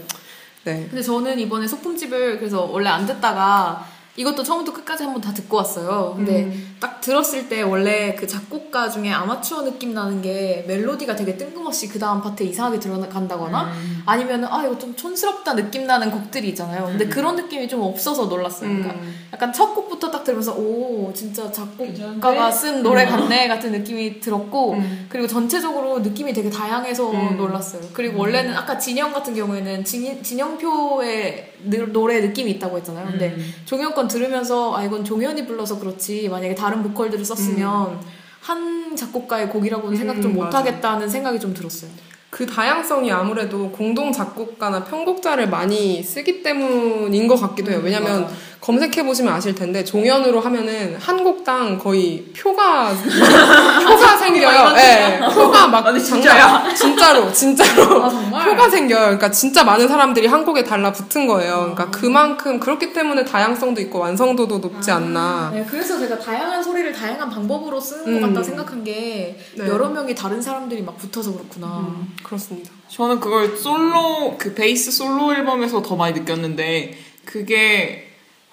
네. 0.63 0.87
근데 0.89 1.01
저는 1.01 1.37
이번에 1.39 1.67
소품집을 1.67 2.39
그래서 2.39 2.61
원래 2.63 2.89
안 2.89 3.05
듣다가 3.05 3.85
이것도 4.17 4.43
처음부터 4.43 4.75
끝까지 4.75 5.03
한번 5.03 5.21
다 5.21 5.31
듣고 5.31 5.57
왔어요. 5.57 6.13
근데 6.15 6.45
음. 6.45 6.75
딱 6.79 6.99
들었을 7.01 7.47
때 7.49 7.61
원래 7.61 8.15
그 8.15 8.25
작곡가 8.27 8.89
중에 8.89 9.11
아마추어 9.11 9.61
느낌 9.63 9.93
나는 9.93 10.21
게 10.23 10.65
멜로디가 10.67 11.15
되게 11.15 11.37
뜬금없이 11.37 11.87
그 11.87 11.99
다음 11.99 12.21
파트에 12.21 12.47
이상하게 12.47 12.79
들어간다거나 12.79 13.71
아니면 14.05 14.45
아 14.45 14.63
이거 14.65 14.77
좀 14.77 14.95
촌스럽다 14.95 15.55
느낌 15.55 15.85
나는 15.85 16.09
곡들이 16.11 16.49
있잖아요. 16.49 16.85
근데 16.85 17.07
그런 17.07 17.35
느낌이 17.35 17.67
좀 17.67 17.81
없어서 17.81 18.25
놀랐어요. 18.25 18.69
그러니까 18.69 18.95
음. 18.95 19.15
약간 19.31 19.53
첫 19.53 19.75
곡부터 19.75 20.09
딱 20.09 20.23
들으면서 20.23 20.53
오 20.55 21.13
진짜 21.13 21.51
작곡가가? 21.51 22.51
쓴 22.51 22.81
노래 22.81 23.05
같네 23.05 23.47
같은 23.47 23.71
느낌이 23.71 24.19
들었고 24.19 24.73
음. 24.73 25.05
그리고 25.09 25.27
전체적으로 25.27 25.99
느낌이 25.99 26.33
되게 26.33 26.49
다양해서 26.49 27.11
음. 27.11 27.37
놀랐어요. 27.37 27.81
그리고 27.93 28.19
원래는 28.19 28.55
아까 28.55 28.79
진영 28.79 29.13
같은 29.13 29.35
경우에는 29.35 29.83
진, 29.83 30.23
진영표의 30.23 31.53
느- 31.56 31.56
노래 31.91 32.21
느낌이 32.21 32.51
있다고 32.51 32.77
했잖아요. 32.77 33.07
근데 33.07 33.35
음. 33.37 33.53
종현 33.65 33.93
건 33.93 34.07
들으면서 34.07 34.75
아 34.75 34.83
이건 34.83 35.03
종현이 35.03 35.45
불러서 35.45 35.79
그렇지 35.79 36.29
만약에 36.29 36.55
다른 36.55 36.83
보컬들을 36.83 37.23
썼으면 37.23 37.99
한 38.41 38.95
작곡가의 38.95 39.49
곡이라고는 39.49 39.97
생각 39.97 40.21
좀 40.21 40.31
음, 40.31 40.37
맞아. 40.37 40.59
못하겠다는 40.59 41.09
생각이 41.09 41.39
좀 41.39 41.53
들었어요. 41.53 41.91
그 42.29 42.45
다양성이 42.45 43.11
아무래도 43.11 43.71
공동 43.71 44.11
작곡가나 44.11 44.83
편곡자를 44.83 45.49
많이 45.49 46.03
쓰기 46.03 46.43
때문인 46.43 47.27
것 47.27 47.35
같기도 47.35 47.71
해요. 47.71 47.81
왜냐면 47.83 48.27
검색해 48.61 49.03
보시면 49.03 49.33
아실 49.33 49.53
텐데 49.55 49.83
종현으로 49.83 50.39
하면은 50.41 50.95
한 50.99 51.23
곡당 51.23 51.77
거의 51.77 52.25
표가 52.37 52.91
표가 53.83 54.17
생겨요. 54.17 54.73
예, 54.77 55.19
표가 55.33 55.67
막 55.67 55.85
아니, 55.87 56.03
장난- 56.03 56.21
진짜야? 56.23 56.73
진짜로 56.73 57.31
진짜로 57.31 58.03
아, 58.03 58.09
정말? 58.09 58.45
표가 58.49 58.69
생겨요. 58.69 58.99
그러니까 58.99 59.31
진짜 59.31 59.63
많은 59.63 59.87
사람들이 59.87 60.27
한 60.27 60.43
곡에 60.45 60.63
달라붙은 60.63 61.27
거예요. 61.27 61.71
그러니까 61.75 61.89
그만큼 61.91 62.59
그렇기 62.59 62.93
때문에 62.93 63.23
다양성도 63.25 63.79
있고 63.81 63.99
완성도도 63.99 64.57
높지 64.59 64.91
않나. 64.91 65.51
네, 65.53 65.65
그래서 65.69 65.97
제가 65.99 66.17
다양한 66.19 66.61
소리를 66.63 66.91
다양한 66.91 67.29
방법으로 67.29 67.79
쓰는 67.79 68.07
음. 68.07 68.21
것 68.21 68.27
같다 68.27 68.43
생각한 68.43 68.83
게 68.83 69.37
네. 69.55 69.67
여러 69.67 69.89
명이 69.89 70.15
다른 70.15 70.41
사람들이 70.41 70.81
막 70.81 70.97
붙어서 70.97 71.31
그렇구나. 71.33 71.67
음, 71.87 72.13
그렇습니다. 72.23 72.71
저는 72.89 73.19
그걸 73.19 73.55
솔로 73.55 74.35
그 74.37 74.53
베이스 74.53 74.91
솔로 74.91 75.33
앨범에서 75.33 75.81
더 75.81 75.95
많이 75.95 76.13
느꼈는데 76.19 76.97
그게 77.25 78.06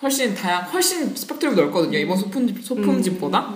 훨씬 0.04 0.34
다양 0.34 0.62
훨씬 0.64 1.14
스펙트럼이 1.16 1.56
넓거든요 1.56 1.98
이번 1.98 2.16
소품 2.16 2.54
소품집보다 2.62 3.54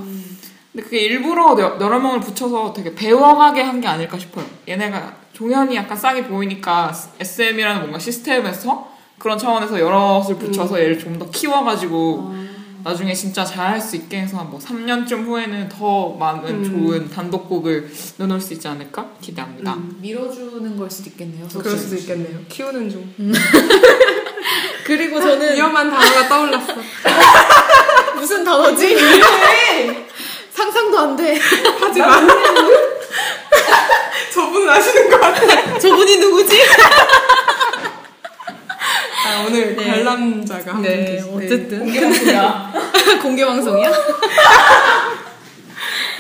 근데 0.73 0.83
그게 0.85 1.01
일부러 1.01 1.57
여- 1.61 1.77
여러 1.81 1.99
명을 2.01 2.21
붙여서 2.21 2.73
되게 2.73 2.95
배워가게 2.95 3.61
한 3.63 3.81
게 3.81 3.87
아닐까 3.89 4.19
싶어요 4.19 4.45
얘네가 4.67 5.17
종현이 5.35 5.77
약간 5.77 5.97
싸게 5.97 6.27
보이니까 6.27 6.93
SM이라는 7.21 7.81
뭔가 7.83 7.99
시스템에서 7.99 8.89
그런 9.19 9.37
차원에서 9.39 9.79
여럿을 9.79 10.37
붙여서 10.37 10.81
얘를 10.81 10.99
좀 10.99 11.19
더 11.19 11.29
키워가지고 11.31 12.49
나중에 12.85 13.13
진짜 13.13 13.45
잘 13.45 13.73
할 13.73 13.81
수 13.81 13.97
있게 13.97 14.21
해서 14.21 14.43
뭐 14.45 14.59
3년쯤 14.61 15.25
후에는 15.27 15.69
더 15.69 16.11
많은 16.15 16.63
좋은 16.65 17.11
단독곡을 17.11 17.91
내놓을 18.19 18.41
수 18.41 18.55
있지 18.55 18.69
않을까 18.69 19.11
기대합니다. 19.21 19.77
밀어주는 20.01 20.77
걸 20.77 20.89
수도 20.91 21.11
있겠네요. 21.11 21.47
그럴 21.49 21.77
수도 21.77 21.97
있겠네요. 21.97 22.39
키우는 22.49 22.89
중. 22.89 23.13
그리고 24.85 25.21
저는 25.21 25.55
위험한 25.55 25.91
단어가 25.91 26.29
떠올랐어. 26.29 26.75
무슨 28.17 28.45
단어지? 28.45 28.97
상상도 30.53 30.99
안 30.99 31.17
돼. 31.17 31.39
하지 31.81 32.01
마. 32.01 32.21
저분은 34.33 34.69
아시는 34.69 35.11
것 35.11 35.21
같아. 35.21 35.79
저분이 35.79 36.17
누구지? 36.19 36.61
아, 39.27 39.45
오늘 39.47 39.77
네. 39.77 39.85
관람자가 39.91 40.75
한분 40.75 40.83
네, 40.83 41.23
어쨌든. 41.35 41.81
공개 41.81 42.01
방송이야. 42.01 42.73
공개 43.23 43.45
방송이야? 43.45 43.93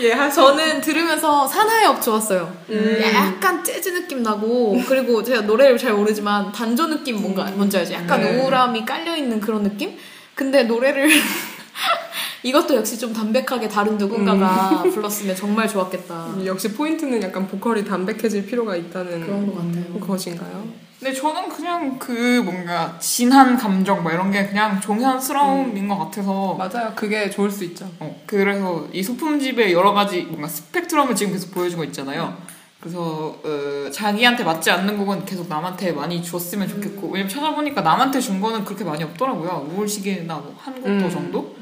예, 0.00 0.12
하 0.12 0.30
저는 0.30 0.80
들으면서 0.80 1.46
산하엽 1.46 2.00
좋았어요. 2.00 2.52
음. 2.70 3.00
약간 3.02 3.62
재즈 3.64 3.92
느낌 3.92 4.22
나고 4.22 4.80
그리고 4.86 5.22
제가 5.22 5.42
노래를 5.42 5.76
잘 5.78 5.92
모르지만 5.92 6.52
단조 6.52 6.86
느낌 6.86 7.20
뭔가 7.20 7.44
뭔지 7.50 7.78
알지? 7.78 7.94
약간 7.94 8.20
네. 8.20 8.38
우울함이 8.38 8.84
깔려 8.84 9.16
있는 9.16 9.40
그런 9.40 9.62
느낌? 9.62 9.96
근데 10.34 10.64
노래를 10.64 11.08
이것도 12.44 12.76
역시 12.76 12.98
좀 12.98 13.12
담백하게 13.12 13.68
다른 13.68 13.98
누군가가 13.98 14.82
불렀으면 14.88 15.34
정말 15.34 15.68
좋았겠다. 15.68 16.36
역시 16.44 16.72
포인트는 16.72 17.22
약간 17.22 17.48
보컬이 17.48 17.84
담백해질 17.84 18.46
필요가 18.46 18.76
있다는 18.76 19.24
그런 19.24 19.46
것 19.46 19.56
같아요. 19.56 20.00
것인가요? 20.00 20.87
근데 20.98 21.14
저는 21.14 21.48
그냥 21.48 21.96
그 21.96 22.42
뭔가 22.44 22.98
진한 22.98 23.56
감정 23.56 24.02
뭐 24.02 24.10
이런 24.10 24.32
게 24.32 24.44
그냥 24.46 24.80
종현스러움인 24.80 25.86
것 25.86 25.96
같아서 25.96 26.54
맞아요. 26.54 26.92
그게 26.96 27.30
좋을 27.30 27.50
수 27.50 27.62
있죠. 27.64 27.88
어, 28.00 28.20
그래서 28.26 28.88
이 28.92 29.00
소품집의 29.00 29.72
여러 29.72 29.92
가지 29.92 30.22
뭔가 30.22 30.48
스펙트럼을 30.48 31.14
지금 31.14 31.32
계속 31.32 31.52
보여주고 31.52 31.84
있잖아요. 31.84 32.36
그래서 32.80 33.36
어, 33.44 33.90
자기한테 33.92 34.42
맞지 34.42 34.72
않는 34.72 34.98
곡은 34.98 35.24
계속 35.24 35.48
남한테 35.48 35.92
많이 35.92 36.20
줬으면 36.20 36.66
좋겠고 36.66 37.08
왜냐면 37.08 37.28
찾아보니까 37.28 37.80
남한테 37.82 38.18
준 38.18 38.40
거는 38.40 38.64
그렇게 38.64 38.82
많이 38.82 39.04
없더라고요. 39.04 39.68
우울시계나 39.70 40.34
뭐한 40.34 40.74
곡도 40.74 40.88
음. 40.88 41.10
정도. 41.10 41.56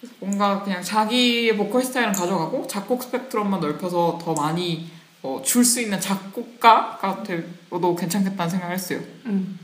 그래서 0.00 0.14
뭔가 0.18 0.62
그냥 0.62 0.82
자기의 0.82 1.56
보컬 1.56 1.82
스타일은 1.82 2.12
가져가고 2.12 2.66
작곡 2.66 3.02
스펙트럼만 3.02 3.60
넓혀서 3.60 4.18
더 4.22 4.34
많이 4.34 4.90
어, 5.22 5.40
줄 5.44 5.64
수 5.64 5.80
있는 5.80 6.00
작곡가가 6.00 7.22
되어도 7.22 7.94
괜찮겠다는 7.94 8.50
생각을 8.50 8.74
했어요. 8.74 9.00
음. 9.26 9.58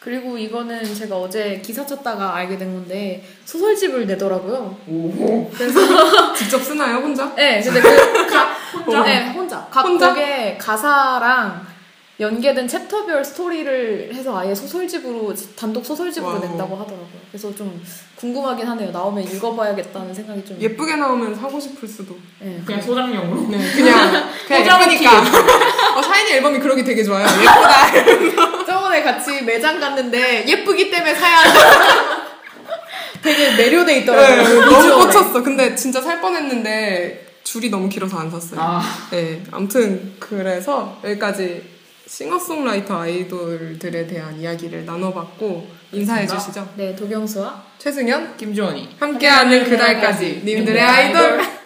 그리고 0.00 0.38
이거는 0.38 0.94
제가 0.94 1.16
어제 1.16 1.60
기사 1.62 1.84
찾다가 1.84 2.34
알게 2.36 2.56
된 2.56 2.72
건데 2.72 3.22
소설집을 3.44 4.06
내더라고요. 4.06 4.78
오. 4.86 5.50
직접 6.34 6.62
쓰나요, 6.62 6.96
혼자? 6.96 7.34
네, 7.34 7.60
근데 7.60 7.80
그각 7.80 8.56
혼자? 8.86 9.02
네, 9.02 9.28
혼자. 9.30 9.66
각 9.70 9.82
혼자? 9.84 10.08
곡에 10.14 10.56
가사랑 10.56 11.66
연계된 12.20 12.66
chapter별 12.66 13.24
스토리를 13.24 14.10
해서 14.12 14.36
아예 14.36 14.52
소설집으로 14.52 15.32
단독 15.54 15.86
소설집으로 15.86 16.32
wow. 16.32 16.40
낸다고 16.40 16.74
하더라고요. 16.74 17.06
그래서 17.30 17.54
좀 17.54 17.80
궁금하긴 18.16 18.66
하네요. 18.66 18.90
나오면 18.90 19.22
읽어봐야겠다는 19.22 20.12
생각이 20.12 20.44
좀. 20.44 20.60
예쁘게 20.60 20.96
나오면 20.96 21.36
사고 21.36 21.60
싶을 21.60 21.86
수도. 21.88 22.16
네, 22.40 22.60
그냥 22.66 22.82
소장용으로. 22.82 23.42
네, 23.48 23.58
그냥 23.72 24.30
그냥 24.48 24.82
예쁘니까. 24.82 25.18
어, 25.96 26.02
샤이니 26.02 26.32
앨범이 26.32 26.58
그러기 26.58 26.82
되게 26.82 27.04
좋아요. 27.04 27.24
예쁘다. 27.24 28.64
저번에 28.66 29.02
같이 29.04 29.42
매장 29.42 29.78
갔는데 29.78 30.44
예쁘기 30.48 30.90
때문에 30.90 31.14
사야 31.14 31.36
한다. 31.38 32.26
되게 33.22 33.56
매료돼 33.56 33.98
있더라고요. 33.98 34.42
네, 34.42 34.54
너무. 34.66 35.06
꽂혔어. 35.06 35.42
근데 35.44 35.76
진짜 35.76 36.00
살 36.00 36.20
뻔했는데 36.20 37.26
줄이 37.44 37.70
너무 37.70 37.88
길어서 37.88 38.18
안 38.18 38.28
샀어요. 38.28 38.60
아. 38.60 38.82
네, 39.12 39.40
아무튼 39.52 40.16
그래서 40.18 40.98
여기까지 41.04 41.77
싱어송라이터 42.08 43.02
아이돌들에 43.02 44.06
대한 44.06 44.40
이야기를 44.40 44.86
나눠봤고 44.86 45.68
인사해 45.92 46.26
주시죠. 46.26 46.66
네, 46.76 46.96
도경수와 46.96 47.62
최승현 47.78 48.36
김주원이. 48.36 48.96
함께하는 48.98 49.64
그날까지 49.64 50.42
님들의 50.44 50.80
아이돌 50.80 51.57